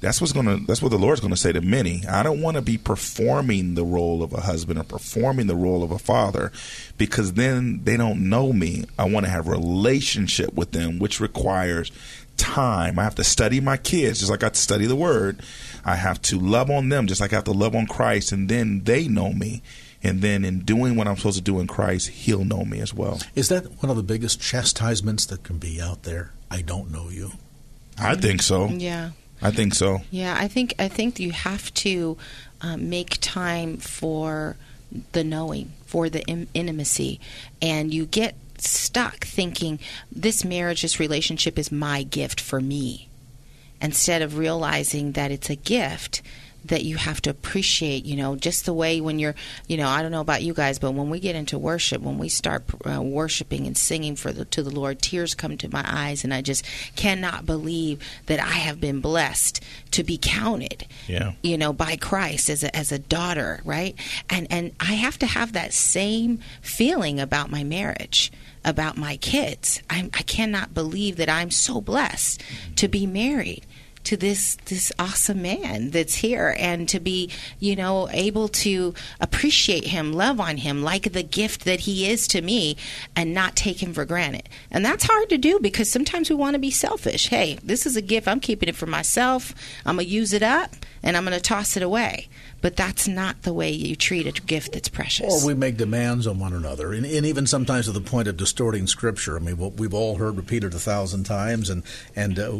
That's 0.00 0.20
what's 0.20 0.32
gonna. 0.32 0.58
That's 0.58 0.80
what 0.80 0.90
the 0.90 0.98
Lord's 0.98 1.20
gonna 1.20 1.36
say 1.36 1.52
to 1.52 1.60
many. 1.60 2.06
I 2.06 2.22
don't 2.22 2.40
want 2.40 2.56
to 2.56 2.62
be 2.62 2.78
performing 2.78 3.74
the 3.74 3.84
role 3.84 4.22
of 4.22 4.32
a 4.32 4.42
husband 4.42 4.78
or 4.78 4.84
performing 4.84 5.48
the 5.48 5.56
role 5.56 5.82
of 5.82 5.90
a 5.90 5.98
father, 5.98 6.52
because 6.96 7.32
then 7.32 7.80
they 7.82 7.96
don't 7.96 8.28
know 8.28 8.52
me. 8.52 8.84
I 8.98 9.08
want 9.08 9.26
to 9.26 9.30
have 9.30 9.48
relationship 9.48 10.54
with 10.54 10.70
them, 10.70 10.98
which 10.98 11.20
requires 11.20 11.90
time. 12.36 12.98
I 12.98 13.02
have 13.02 13.16
to 13.16 13.24
study 13.24 13.60
my 13.60 13.76
kids, 13.76 14.20
just 14.20 14.30
like 14.30 14.42
I 14.42 14.46
have 14.46 14.52
to 14.52 14.60
study 14.60 14.86
the 14.86 14.96
Word. 14.96 15.40
I 15.84 15.96
have 15.96 16.22
to 16.22 16.38
love 16.38 16.70
on 16.70 16.88
them, 16.88 17.06
just 17.06 17.20
like 17.20 17.32
I 17.32 17.36
have 17.36 17.44
to 17.44 17.52
love 17.52 17.74
on 17.74 17.86
Christ, 17.86 18.30
and 18.30 18.48
then 18.48 18.84
they 18.84 19.08
know 19.08 19.32
me. 19.32 19.62
And 20.00 20.22
then 20.22 20.44
in 20.44 20.60
doing 20.60 20.94
what 20.94 21.08
I'm 21.08 21.16
supposed 21.16 21.38
to 21.38 21.42
do 21.42 21.58
in 21.58 21.66
Christ, 21.66 22.08
He'll 22.08 22.44
know 22.44 22.64
me 22.64 22.78
as 22.80 22.94
well. 22.94 23.20
Is 23.34 23.48
that 23.48 23.82
one 23.82 23.90
of 23.90 23.96
the 23.96 24.04
biggest 24.04 24.40
chastisements 24.40 25.26
that 25.26 25.42
can 25.42 25.58
be 25.58 25.80
out 25.80 26.04
there? 26.04 26.32
I 26.50 26.62
don't 26.62 26.92
know 26.92 27.08
you. 27.08 27.32
I 27.98 28.14
think 28.14 28.42
so. 28.42 28.68
Yeah. 28.68 29.10
I 29.40 29.50
think 29.50 29.74
so. 29.74 30.02
Yeah, 30.10 30.36
I 30.38 30.48
think 30.48 30.74
I 30.78 30.88
think 30.88 31.20
you 31.20 31.32
have 31.32 31.72
to 31.74 32.16
um, 32.60 32.88
make 32.88 33.18
time 33.20 33.76
for 33.76 34.56
the 35.12 35.22
knowing, 35.22 35.72
for 35.86 36.08
the 36.08 36.22
in- 36.24 36.48
intimacy, 36.54 37.20
and 37.62 37.92
you 37.92 38.06
get 38.06 38.34
stuck 38.58 39.24
thinking 39.24 39.78
this 40.10 40.44
marriage, 40.44 40.82
this 40.82 40.98
relationship 40.98 41.58
is 41.58 41.70
my 41.70 42.02
gift 42.02 42.40
for 42.40 42.60
me, 42.60 43.08
instead 43.80 44.22
of 44.22 44.38
realizing 44.38 45.12
that 45.12 45.30
it's 45.30 45.50
a 45.50 45.56
gift 45.56 46.22
that 46.68 46.84
you 46.84 46.96
have 46.96 47.20
to 47.22 47.30
appreciate, 47.30 48.04
you 48.06 48.16
know, 48.16 48.36
just 48.36 48.64
the 48.66 48.72
way 48.72 49.00
when 49.00 49.18
you're, 49.18 49.34
you 49.66 49.76
know, 49.76 49.88
I 49.88 50.02
don't 50.02 50.12
know 50.12 50.20
about 50.20 50.42
you 50.42 50.54
guys, 50.54 50.78
but 50.78 50.92
when 50.92 51.10
we 51.10 51.20
get 51.20 51.36
into 51.36 51.58
worship, 51.58 52.00
when 52.02 52.18
we 52.18 52.28
start 52.28 52.64
uh, 52.88 53.02
worshiping 53.02 53.66
and 53.66 53.76
singing 53.76 54.16
for 54.16 54.32
the, 54.32 54.44
to 54.46 54.62
the 54.62 54.70
Lord, 54.70 55.00
tears 55.02 55.34
come 55.34 55.56
to 55.58 55.68
my 55.68 55.84
eyes, 55.86 56.24
and 56.24 56.32
I 56.32 56.40
just 56.42 56.64
cannot 56.96 57.46
believe 57.46 58.00
that 58.26 58.40
I 58.40 58.58
have 58.58 58.80
been 58.80 59.00
blessed 59.00 59.62
to 59.92 60.04
be 60.04 60.18
counted, 60.20 60.86
Yeah. 61.06 61.32
you 61.42 61.58
know, 61.58 61.72
by 61.72 61.96
Christ 61.96 62.48
as 62.50 62.62
a, 62.62 62.74
as 62.76 62.92
a 62.92 62.98
daughter, 62.98 63.60
right? 63.64 63.94
And 64.30 64.46
and 64.50 64.72
I 64.80 64.94
have 64.94 65.18
to 65.20 65.26
have 65.26 65.52
that 65.52 65.72
same 65.72 66.40
feeling 66.62 67.20
about 67.20 67.50
my 67.50 67.64
marriage, 67.64 68.30
about 68.64 68.96
my 68.96 69.16
kids. 69.16 69.82
I'm, 69.90 70.10
I 70.14 70.22
cannot 70.22 70.74
believe 70.74 71.16
that 71.16 71.28
I'm 71.28 71.50
so 71.50 71.80
blessed 71.80 72.42
to 72.76 72.88
be 72.88 73.06
married 73.06 73.64
to 74.04 74.16
this 74.16 74.56
this 74.66 74.92
awesome 74.98 75.42
man 75.42 75.90
that's 75.90 76.16
here 76.16 76.54
and 76.58 76.88
to 76.88 77.00
be 77.00 77.30
you 77.58 77.76
know 77.76 78.08
able 78.10 78.48
to 78.48 78.94
appreciate 79.20 79.84
him 79.88 80.12
love 80.12 80.40
on 80.40 80.56
him 80.58 80.82
like 80.82 81.12
the 81.12 81.22
gift 81.22 81.64
that 81.64 81.80
he 81.80 82.08
is 82.08 82.26
to 82.28 82.40
me 82.40 82.76
and 83.14 83.34
not 83.34 83.56
take 83.56 83.82
him 83.82 83.92
for 83.92 84.04
granted. 84.04 84.48
And 84.70 84.84
that's 84.84 85.04
hard 85.04 85.28
to 85.30 85.38
do 85.38 85.58
because 85.60 85.90
sometimes 85.90 86.30
we 86.30 86.36
want 86.36 86.54
to 86.54 86.58
be 86.58 86.70
selfish. 86.70 87.28
Hey 87.28 87.58
this 87.62 87.86
is 87.86 87.96
a 87.96 88.02
gift. 88.02 88.28
I'm 88.28 88.40
keeping 88.40 88.68
it 88.68 88.76
for 88.76 88.86
myself. 88.86 89.54
I'm 89.84 89.98
to 89.98 90.04
use 90.04 90.32
it 90.32 90.42
up 90.42 90.74
and 91.02 91.16
i'm 91.16 91.24
to 91.24 91.40
toss 91.40 91.76
it 91.76 91.82
away 91.82 92.28
but 92.60 92.76
that's 92.76 93.06
not 93.06 93.42
the 93.42 93.52
way 93.52 93.70
you 93.70 93.94
treat 93.94 94.26
a 94.26 94.32
gift 94.42 94.72
that's 94.72 94.88
precious 94.88 95.42
Or 95.42 95.46
we 95.46 95.54
make 95.54 95.76
demands 95.76 96.26
on 96.26 96.38
one 96.38 96.52
another, 96.52 96.92
and, 96.92 97.06
and 97.06 97.26
even 97.26 97.46
sometimes 97.46 97.86
to 97.86 97.92
the 97.92 98.00
point 98.00 98.28
of 98.28 98.36
distorting 98.36 98.86
Scripture. 98.86 99.36
I 99.36 99.40
mean, 99.40 99.56
what 99.58 99.74
we've 99.74 99.94
all 99.94 100.16
heard 100.16 100.36
repeated 100.36 100.74
a 100.74 100.78
thousand 100.78 101.24
times, 101.24 101.70
and 101.70 101.82
and 102.16 102.38
uh, 102.38 102.58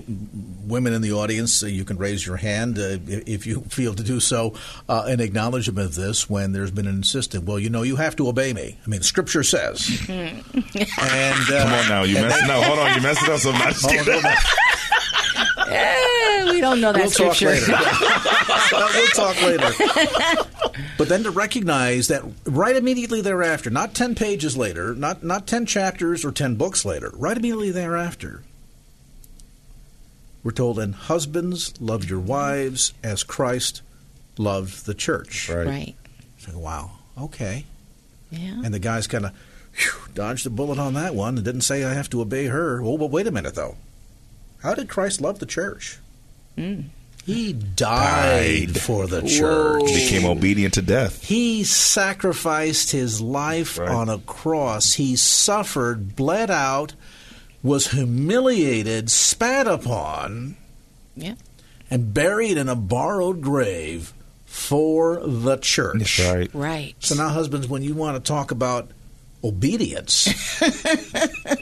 women 0.66 0.92
in 0.92 1.02
the 1.02 1.12
audience, 1.12 1.62
uh, 1.62 1.66
you 1.66 1.84
can 1.84 1.98
raise 1.98 2.26
your 2.26 2.36
hand 2.36 2.78
uh, 2.78 2.98
if 3.06 3.46
you 3.46 3.62
feel 3.62 3.94
to 3.94 4.02
do 4.02 4.20
so 4.20 4.54
uh, 4.88 5.06
in 5.08 5.20
acknowledgement 5.20 5.86
of 5.86 5.94
this. 5.94 6.28
When 6.28 6.52
there's 6.52 6.70
been 6.70 6.86
an 6.86 6.96
insistent, 6.96 7.44
well, 7.44 7.58
you 7.58 7.70
know, 7.70 7.82
you 7.82 7.96
have 7.96 8.16
to 8.16 8.28
obey 8.28 8.52
me. 8.52 8.78
I 8.84 8.88
mean, 8.88 9.02
Scripture 9.02 9.42
says. 9.42 10.04
and 10.08 10.44
uh, 10.52 11.64
Come 11.64 11.72
on 11.72 11.88
now, 11.88 12.02
you 12.04 12.14
messed 12.14 12.46
no, 12.46 12.62
hold 12.62 12.78
on, 12.78 12.94
you 12.94 13.02
messed 13.02 13.22
it 13.22 13.28
up 13.28 13.40
so 13.40 13.52
much. 13.52 13.76
hold 13.80 13.98
on, 13.98 14.04
hold 14.04 14.24
on. 14.24 14.34
Eh, 15.70 16.50
we 16.52 16.60
don't 16.60 16.80
know 16.80 16.92
that 16.92 17.02
We'll 17.02 17.10
talk 17.10 17.34
scripture 17.34 17.50
later. 17.50 17.72
we'll 18.94 19.06
talk 19.08 19.42
later. 19.42 20.44
But 20.96 21.08
then 21.08 21.22
to 21.22 21.30
recognize 21.30 22.08
that 22.08 22.24
right 22.44 22.74
immediately 22.74 23.20
thereafter, 23.20 23.70
not 23.70 23.94
10 23.94 24.16
pages 24.16 24.56
later, 24.56 24.94
not, 24.94 25.22
not 25.22 25.46
10 25.46 25.64
chapters 25.66 26.24
or 26.24 26.32
10 26.32 26.56
books 26.56 26.84
later, 26.84 27.12
right 27.14 27.36
immediately 27.36 27.70
thereafter, 27.70 28.42
we're 30.42 30.50
told, 30.50 30.78
and 30.78 30.94
husbands, 30.94 31.80
love 31.80 32.04
your 32.04 32.18
wives 32.20 32.94
as 33.02 33.22
Christ 33.22 33.82
loved 34.38 34.86
the 34.86 34.94
church. 34.94 35.48
Right. 35.48 35.66
right 35.66 35.96
So, 36.38 36.58
wow, 36.58 36.90
okay. 37.16 37.64
yeah 38.30 38.60
And 38.64 38.74
the 38.74 38.78
guy's 38.78 39.06
kind 39.06 39.26
of 39.26 39.32
dodged 40.14 40.46
a 40.46 40.50
bullet 40.50 40.78
on 40.78 40.94
that 40.94 41.14
one 41.14 41.36
and 41.36 41.44
didn't 41.44 41.60
say 41.62 41.84
I 41.84 41.94
have 41.94 42.10
to 42.10 42.20
obey 42.20 42.46
her. 42.46 42.82
Well, 42.82 42.98
but 42.98 43.10
wait 43.10 43.26
a 43.26 43.32
minute, 43.32 43.54
though. 43.54 43.76
How 44.62 44.74
did 44.74 44.88
Christ 44.88 45.20
love 45.20 45.38
the 45.38 45.46
church? 45.46 45.98
Mm. 46.56 46.84
He 47.24 47.52
died, 47.52 48.68
Died. 48.72 48.80
for 48.80 49.06
the 49.06 49.20
church. 49.22 49.84
Became 49.84 50.24
obedient 50.24 50.74
to 50.74 50.82
death. 50.82 51.22
He 51.24 51.62
sacrificed 51.64 52.90
his 52.92 53.20
life 53.20 53.78
Right. 53.78 53.88
on 53.90 54.08
a 54.08 54.18
cross. 54.18 54.94
He 54.94 55.14
suffered, 55.14 56.16
bled 56.16 56.50
out, 56.50 56.94
was 57.62 57.88
humiliated, 57.90 59.10
spat 59.10 59.66
upon, 59.66 60.56
yeah 61.16 61.34
and 61.90 62.12
buried 62.12 62.56
in 62.58 62.68
a 62.68 62.74
borrowed 62.76 63.40
grave 63.40 64.12
for 64.44 65.20
the 65.26 65.56
church. 65.56 65.98
That's 65.98 66.18
right. 66.20 66.50
right 66.54 66.94
So 67.00 67.14
now, 67.14 67.28
husbands, 67.30 67.66
when 67.66 67.82
you 67.82 67.94
want 67.94 68.22
to 68.22 68.26
talk 68.28 68.50
about 68.50 68.90
obedience, 69.44 70.24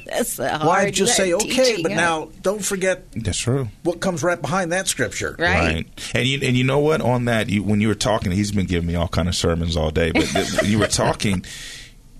that's 0.06 0.36
the 0.36 0.48
hard 0.50 0.66
why 0.66 0.90
just 0.90 1.16
say 1.16 1.32
okay? 1.34 1.82
but 1.82 1.92
huh? 1.92 1.96
now 1.96 2.28
don't 2.42 2.64
forget 2.64 3.10
That's 3.12 3.38
true. 3.38 3.68
what 3.82 4.00
comes 4.00 4.22
right 4.22 4.40
behind 4.40 4.72
that 4.72 4.88
scripture. 4.88 5.36
right, 5.38 5.86
And 6.14 6.26
you 6.26 6.40
and 6.42 6.56
you 6.56 6.64
know 6.64 6.78
what? 6.78 7.00
On 7.00 7.26
that, 7.26 7.48
you, 7.50 7.62
when 7.62 7.80
you 7.80 7.88
were 7.88 7.94
talking, 7.94 8.32
he's 8.32 8.52
been 8.52 8.66
giving 8.66 8.86
me 8.88 8.94
all 8.94 9.08
kind 9.08 9.28
of 9.28 9.34
sermons 9.34 9.76
all 9.76 9.90
day. 9.90 10.10
But 10.12 10.24
th- 10.26 10.62
when 10.62 10.70
you 10.70 10.78
were 10.78 10.86
talking, 10.88 11.44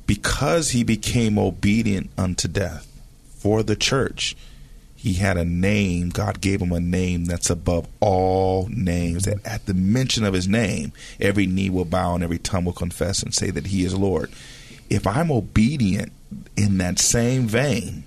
because 0.06 0.70
he 0.70 0.84
became 0.84 1.38
obedient 1.38 2.10
unto 2.18 2.48
death 2.48 2.86
for 3.38 3.62
the 3.62 3.76
church, 3.76 4.36
he 4.94 5.14
had 5.14 5.36
a 5.36 5.44
name. 5.44 6.10
God 6.10 6.40
gave 6.40 6.60
him 6.60 6.72
a 6.72 6.80
name 6.80 7.24
that's 7.26 7.48
above 7.48 7.86
all 8.00 8.68
names. 8.70 9.24
That 9.24 9.44
at 9.46 9.64
the 9.66 9.74
mention 9.74 10.24
of 10.24 10.34
his 10.34 10.48
name, 10.48 10.92
every 11.20 11.46
knee 11.46 11.70
will 11.70 11.84
bow 11.84 12.14
and 12.14 12.22
every 12.24 12.38
tongue 12.38 12.64
will 12.64 12.72
confess 12.72 13.22
and 13.22 13.34
say 13.34 13.50
that 13.50 13.68
he 13.68 13.84
is 13.84 13.94
Lord. 13.96 14.30
If 14.90 15.07
I'm 15.07 15.31
obedient 15.31 16.12
in 16.57 16.79
that 16.79 16.99
same 16.99 17.46
vein, 17.46 18.05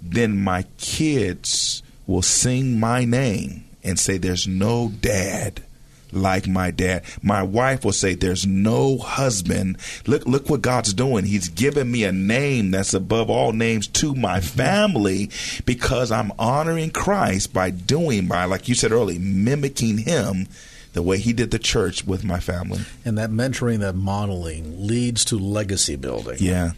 then 0.00 0.42
my 0.42 0.64
kids 0.78 1.82
will 2.06 2.22
sing 2.22 2.78
my 2.78 3.04
name 3.04 3.64
and 3.82 3.98
say, 3.98 4.18
There's 4.18 4.46
no 4.46 4.92
dad 5.00 5.62
like 6.10 6.46
my 6.46 6.70
dad. 6.70 7.04
My 7.22 7.42
wife 7.42 7.84
will 7.84 7.92
say, 7.92 8.14
There's 8.14 8.46
no 8.46 8.98
husband. 8.98 9.78
Look 10.06 10.26
look 10.26 10.48
what 10.48 10.62
God's 10.62 10.94
doing. 10.94 11.24
He's 11.24 11.48
given 11.48 11.90
me 11.90 12.04
a 12.04 12.12
name 12.12 12.70
that's 12.70 12.94
above 12.94 13.30
all 13.30 13.52
names 13.52 13.86
to 13.88 14.14
my 14.14 14.38
mm-hmm. 14.38 14.58
family 14.58 15.30
because 15.64 16.10
I'm 16.10 16.32
honoring 16.38 16.90
Christ 16.90 17.52
by 17.52 17.70
doing 17.70 18.26
by, 18.26 18.44
like 18.44 18.68
you 18.68 18.74
said 18.74 18.92
earlier, 18.92 19.20
mimicking 19.20 19.98
him 19.98 20.48
the 20.92 21.02
way 21.02 21.18
he 21.18 21.32
did 21.32 21.50
the 21.50 21.58
church 21.58 22.04
with 22.04 22.24
my 22.24 22.40
family. 22.40 22.80
And 23.04 23.18
that 23.18 23.30
mentoring, 23.30 23.80
that 23.80 23.94
modeling 23.94 24.86
leads 24.86 25.24
to 25.26 25.38
legacy 25.38 25.96
building. 25.96 26.38
Yeah. 26.40 26.72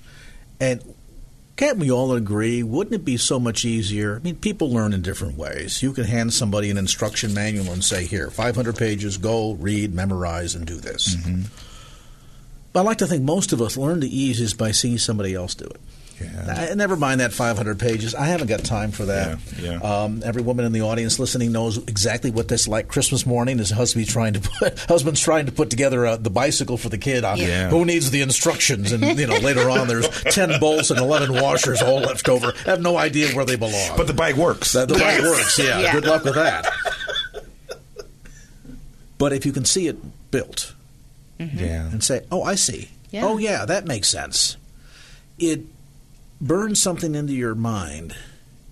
And 0.60 0.82
can't 1.56 1.78
we 1.78 1.90
all 1.90 2.12
agree? 2.12 2.62
Wouldn't 2.62 2.94
it 2.94 3.04
be 3.04 3.16
so 3.16 3.38
much 3.38 3.64
easier? 3.64 4.16
I 4.16 4.18
mean, 4.20 4.36
people 4.36 4.70
learn 4.70 4.92
in 4.92 5.02
different 5.02 5.36
ways. 5.36 5.82
You 5.82 5.92
can 5.92 6.04
hand 6.04 6.32
somebody 6.32 6.70
an 6.70 6.78
instruction 6.78 7.34
manual 7.34 7.70
and 7.70 7.84
say, 7.84 8.06
here, 8.06 8.30
500 8.30 8.76
pages, 8.76 9.18
go, 9.18 9.52
read, 9.52 9.94
memorize, 9.94 10.54
and 10.54 10.66
do 10.66 10.76
this. 10.76 11.14
Mm-hmm. 11.14 11.42
But 12.72 12.80
I 12.80 12.82
like 12.82 12.98
to 12.98 13.06
think 13.06 13.24
most 13.24 13.52
of 13.52 13.60
us 13.60 13.76
learn 13.76 14.00
the 14.00 14.08
easiest 14.08 14.56
by 14.56 14.70
seeing 14.70 14.98
somebody 14.98 15.34
else 15.34 15.54
do 15.54 15.66
it. 15.66 15.80
Yeah. 16.20 16.68
Uh, 16.70 16.74
never 16.74 16.96
mind 16.96 17.20
that 17.20 17.32
500 17.32 17.78
pages. 17.78 18.14
I 18.14 18.26
haven't 18.26 18.48
got 18.48 18.60
time 18.64 18.90
for 18.90 19.06
that. 19.06 19.38
Yeah, 19.58 19.72
yeah. 19.72 20.02
Um, 20.02 20.22
every 20.24 20.42
woman 20.42 20.64
in 20.64 20.72
the 20.72 20.82
audience 20.82 21.18
listening 21.18 21.52
knows 21.52 21.78
exactly 21.78 22.30
what 22.30 22.48
that's 22.48 22.68
like. 22.68 22.88
Christmas 22.88 23.24
morning, 23.24 23.58
his 23.58 23.70
husband's 23.70 24.12
trying 24.12 24.34
to 24.34 24.40
put, 24.40 24.78
husband's 24.88 25.20
trying 25.20 25.46
to 25.46 25.52
put 25.52 25.70
together 25.70 26.04
uh, 26.06 26.16
the 26.16 26.30
bicycle 26.30 26.76
for 26.76 26.88
the 26.88 26.98
kid. 26.98 27.24
Uh, 27.24 27.34
Yeah. 27.38 27.70
Who 27.70 27.84
needs 27.84 28.10
the 28.10 28.20
instructions? 28.20 28.92
And 28.92 29.18
you 29.18 29.26
know, 29.26 29.38
later 29.38 29.70
on, 29.70 29.88
there's 29.88 30.08
10 30.24 30.60
bolts 30.60 30.90
and 30.90 31.00
11 31.00 31.32
washers 31.32 31.80
all 31.82 32.00
left 32.00 32.28
over. 32.28 32.52
I 32.66 32.70
have 32.70 32.80
no 32.82 32.96
idea 32.96 33.34
where 33.34 33.44
they 33.44 33.56
belong. 33.56 33.96
But 33.96 34.06
the 34.06 34.14
bike 34.14 34.36
works. 34.36 34.72
That 34.72 34.88
the 34.88 34.94
bike 34.98 35.20
works. 35.22 35.58
Yeah, 35.58 35.80
Yeah. 35.80 35.92
Good 35.92 36.04
luck 36.04 36.24
with 36.24 36.34
that. 36.34 36.66
But 39.18 39.32
if 39.32 39.44
you 39.44 39.52
can 39.52 39.64
see 39.64 39.86
it 39.86 39.98
built 40.30 40.74
yeah. 41.38 41.86
and 41.90 42.02
say, 42.02 42.24
"Oh, 42.30 42.42
I 42.42 42.54
see. 42.54 42.88
Yeah. 43.10 43.26
Oh, 43.26 43.36
yeah, 43.38 43.64
that 43.66 43.84
makes 43.86 44.08
sense," 44.08 44.56
it 45.38 45.60
burns 46.40 46.80
something 46.80 47.14
into 47.14 47.32
your 47.32 47.54
mind, 47.54 48.14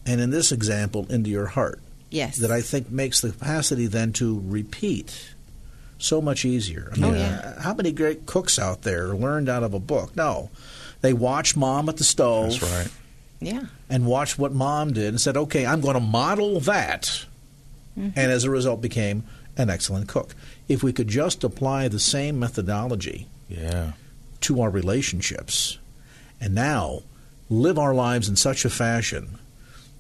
and 0.07 0.21
in 0.21 0.31
this 0.31 0.53
example, 0.53 1.07
into 1.11 1.31
your 1.31 1.47
heart. 1.47 1.81
yes 2.11 2.37
That 2.39 2.51
I 2.51 2.63
think 2.63 2.91
makes 2.91 3.21
the 3.21 3.31
capacity 3.31 3.87
then 3.87 4.13
to 4.15 4.43
repeat 4.47 5.35
so 5.99 6.21
much 6.23 6.45
easier. 6.45 6.93
I 6.97 7.03
Oh, 7.03 7.13
yeah. 7.13 7.55
uh, 7.59 7.61
How 7.63 7.75
many 7.75 7.93
great 7.93 8.25
cooks 8.25 8.59
out 8.59 8.83
there 8.83 9.09
learned 9.09 9.49
out 9.49 9.63
of 9.63 9.75
a 9.75 9.81
book? 9.81 10.17
No, 10.17 10.51
they 11.03 11.13
watched 11.13 11.57
mom 11.57 11.89
at 11.89 11.97
the 11.99 12.05
stove 12.05 12.59
That's 12.59 12.63
right. 12.63 12.89
yeah 13.41 13.67
and 13.91 14.07
watched 14.07 14.39
what 14.39 14.53
mom 14.53 14.93
did 14.93 15.09
and 15.09 15.21
said, 15.21 15.37
"Okay, 15.37 15.67
I'm 15.67 15.81
going 15.81 15.95
to 15.95 16.01
model 16.01 16.61
that," 16.61 17.25
and 17.97 18.17
as 18.17 18.45
a 18.45 18.51
result, 18.51 18.81
became 18.81 19.25
an 19.57 19.69
excellent 19.71 20.09
cook. 20.09 20.35
If 20.69 20.83
we 20.83 20.93
could 20.93 21.09
just 21.09 21.43
apply 21.45 21.89
the 21.89 21.99
same 21.99 22.39
methodology 22.39 23.27
Yeah. 23.49 23.93
to 24.43 24.61
our 24.63 24.71
relationships, 24.71 25.79
and 26.41 26.55
now 26.55 27.03
live 27.51 27.79
our 27.79 27.95
lives 27.95 28.29
in 28.29 28.37
such 28.37 28.65
a 28.65 28.71
fashion 28.71 29.39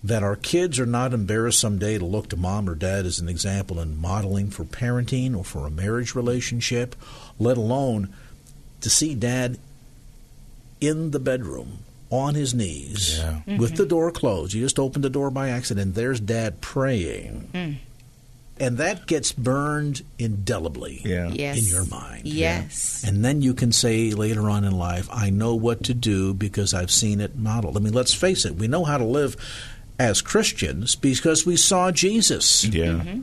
that 0.02 0.22
our 0.22 0.36
kids 0.36 0.78
are 0.78 0.86
not 0.86 1.12
embarrassed 1.12 1.58
someday 1.58 1.98
to 1.98 2.04
look 2.04 2.28
to 2.28 2.36
mom 2.36 2.68
or 2.68 2.74
dad 2.74 3.04
as 3.04 3.18
an 3.18 3.28
example 3.28 3.80
in 3.80 4.00
modeling 4.00 4.48
for 4.50 4.64
parenting 4.64 5.36
or 5.36 5.42
for 5.44 5.66
a 5.66 5.70
marriage 5.70 6.14
relationship, 6.14 6.94
let 7.38 7.56
alone 7.56 8.08
to 8.80 8.88
see 8.88 9.14
dad 9.14 9.58
in 10.80 11.10
the 11.10 11.18
bedroom 11.18 11.78
on 12.10 12.34
his 12.34 12.54
knees 12.54 13.18
Yeah. 13.18 13.40
with 13.58 13.70
mm-hmm. 13.70 13.74
the 13.74 13.86
door 13.86 14.10
closed. 14.12 14.54
You 14.54 14.62
just 14.62 14.78
opened 14.78 15.04
the 15.04 15.10
door 15.10 15.30
by 15.30 15.48
accident. 15.48 15.94
There's 15.94 16.20
dad 16.20 16.60
praying. 16.60 17.48
Mm. 17.52 17.76
And 18.60 18.78
that 18.78 19.06
gets 19.06 19.32
burned 19.32 20.02
indelibly 20.18 21.00
Yeah. 21.04 21.28
Yes. 21.32 21.58
in 21.58 21.64
your 21.74 21.84
mind. 21.86 22.26
Yes. 22.26 23.04
And 23.06 23.24
then 23.24 23.42
you 23.42 23.54
can 23.54 23.72
say 23.72 24.10
later 24.12 24.48
on 24.50 24.64
in 24.64 24.72
life, 24.72 25.08
I 25.12 25.30
know 25.30 25.54
what 25.54 25.84
to 25.84 25.94
do 25.94 26.34
because 26.34 26.74
I've 26.74 26.90
seen 26.90 27.20
it 27.20 27.36
modeled. 27.36 27.76
I 27.76 27.80
mean, 27.80 27.92
let's 27.94 28.14
face 28.14 28.44
it, 28.44 28.56
we 28.56 28.68
know 28.68 28.84
how 28.84 28.98
to 28.98 29.04
live 29.04 29.36
as 29.98 30.20
Christians 30.22 30.94
because 30.94 31.44
we 31.46 31.56
saw 31.56 31.90
Jesus 31.90 32.64
Yeah. 32.64 32.84
Mm-hmm. 32.86 33.20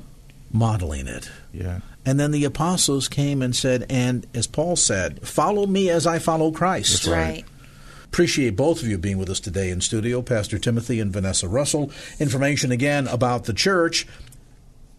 modeling 0.52 1.08
it. 1.08 1.30
Yeah. 1.54 1.80
And 2.06 2.19
then 2.19 2.32
the 2.32 2.45
apostles 2.45 3.08
came 3.08 3.41
and 3.41 3.56
said, 3.56 3.86
and 3.89 4.28
as 4.34 4.45
Paul 4.48 4.76
said, 4.76 5.28
follow 5.28 5.65
me 5.65 5.89
as 5.89 6.06
I 6.06 6.19
follow 6.19 6.52
Christ. 6.52 6.91
that's 7.04 7.08
right. 7.08 7.43
Appreciate 8.06 8.56
both 8.56 8.82
of 8.82 8.88
you 8.88 8.98
being 8.98 9.17
with 9.17 9.30
us 9.30 9.39
today 9.41 9.69
in 9.71 9.82
studio, 9.82 10.21
Pastor 10.21 10.58
Timothy 10.58 11.00
and 11.02 11.12
Vanessa 11.12 11.50
Russell. 11.50 11.91
Information 12.19 12.71
again 12.71 13.08
about 13.08 13.43
the 13.45 13.54
church 13.54 14.08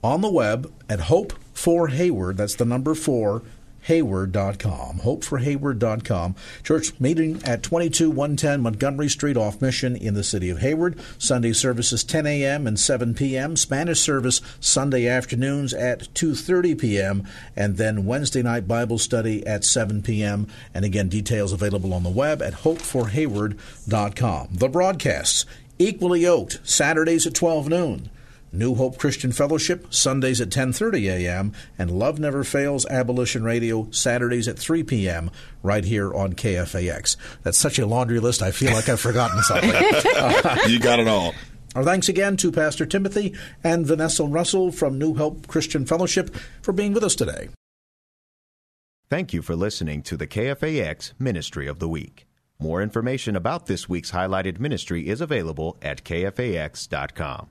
on 0.02 0.20
the 0.20 0.30
web 0.30 0.72
at 0.88 1.00
Hope 1.00 1.32
for 1.52 1.88
Hayward. 1.88 2.36
That's 2.36 2.54
the 2.54 2.64
number 2.64 2.94
four. 2.94 3.42
Hayward.com. 3.86 5.00
Hopeforhayward.com. 5.00 6.34
Church 6.64 6.98
meeting 6.98 7.36
at 7.44 7.62
22110 7.62 8.60
Montgomery 8.60 9.08
Street 9.08 9.36
off 9.36 9.62
Mission 9.62 9.94
in 9.94 10.14
the 10.14 10.24
city 10.24 10.50
of 10.50 10.58
Hayward. 10.58 10.98
Sunday 11.18 11.52
services 11.52 12.02
10 12.02 12.26
a.m. 12.26 12.66
and 12.66 12.80
7 12.80 13.14
p.m. 13.14 13.54
Spanish 13.54 14.00
service 14.00 14.40
Sunday 14.58 15.06
afternoons 15.06 15.72
at 15.72 16.12
2.30 16.14 16.76
p.m. 16.78 17.28
And 17.54 17.76
then 17.76 18.06
Wednesday 18.06 18.42
night 18.42 18.66
Bible 18.66 18.98
study 18.98 19.46
at 19.46 19.62
7 19.64 20.02
p.m. 20.02 20.48
And 20.74 20.84
again, 20.84 21.08
details 21.08 21.52
available 21.52 21.94
on 21.94 22.02
the 22.02 22.10
web 22.10 22.42
at 22.42 22.54
hopeforhayward.com. 22.54 24.48
The 24.50 24.68
broadcasts 24.68 25.46
equally 25.78 26.22
yoked 26.22 26.58
Saturdays 26.64 27.24
at 27.26 27.34
12 27.34 27.68
noon. 27.68 28.10
New 28.56 28.74
Hope 28.74 28.98
Christian 28.98 29.32
Fellowship 29.32 29.92
Sundays 29.92 30.40
at 30.40 30.48
10:30 30.48 31.10
a.m. 31.10 31.52
and 31.78 31.90
Love 31.90 32.18
Never 32.18 32.44
Fails 32.44 32.86
Abolition 32.86 33.44
Radio 33.44 33.88
Saturdays 33.90 34.48
at 34.48 34.58
3 34.58 34.82
p.m. 34.82 35.30
right 35.62 35.84
here 35.84 36.12
on 36.14 36.32
KFAX. 36.32 37.16
That's 37.42 37.58
such 37.58 37.78
a 37.78 37.86
laundry 37.86 38.20
list. 38.20 38.42
I 38.42 38.50
feel 38.50 38.72
like 38.72 38.88
I've 38.88 39.00
forgotten 39.00 39.42
something. 39.42 39.70
you 40.68 40.78
got 40.78 41.00
it 41.00 41.08
all. 41.08 41.34
Our 41.74 41.84
thanks 41.84 42.08
again 42.08 42.38
to 42.38 42.50
Pastor 42.50 42.86
Timothy 42.86 43.34
and 43.62 43.86
Vanessa 43.86 44.24
Russell 44.24 44.72
from 44.72 44.98
New 44.98 45.14
Hope 45.14 45.46
Christian 45.46 45.84
Fellowship 45.84 46.34
for 46.62 46.72
being 46.72 46.94
with 46.94 47.04
us 47.04 47.14
today. 47.14 47.50
Thank 49.10 49.32
you 49.32 49.42
for 49.42 49.54
listening 49.54 50.02
to 50.04 50.16
the 50.16 50.26
KFAX 50.26 51.12
Ministry 51.18 51.66
of 51.66 51.78
the 51.78 51.88
Week. 51.88 52.26
More 52.58 52.80
information 52.80 53.36
about 53.36 53.66
this 53.66 53.88
week's 53.88 54.12
highlighted 54.12 54.58
ministry 54.58 55.06
is 55.06 55.20
available 55.20 55.76
at 55.82 56.02
kfax.com. 56.02 57.50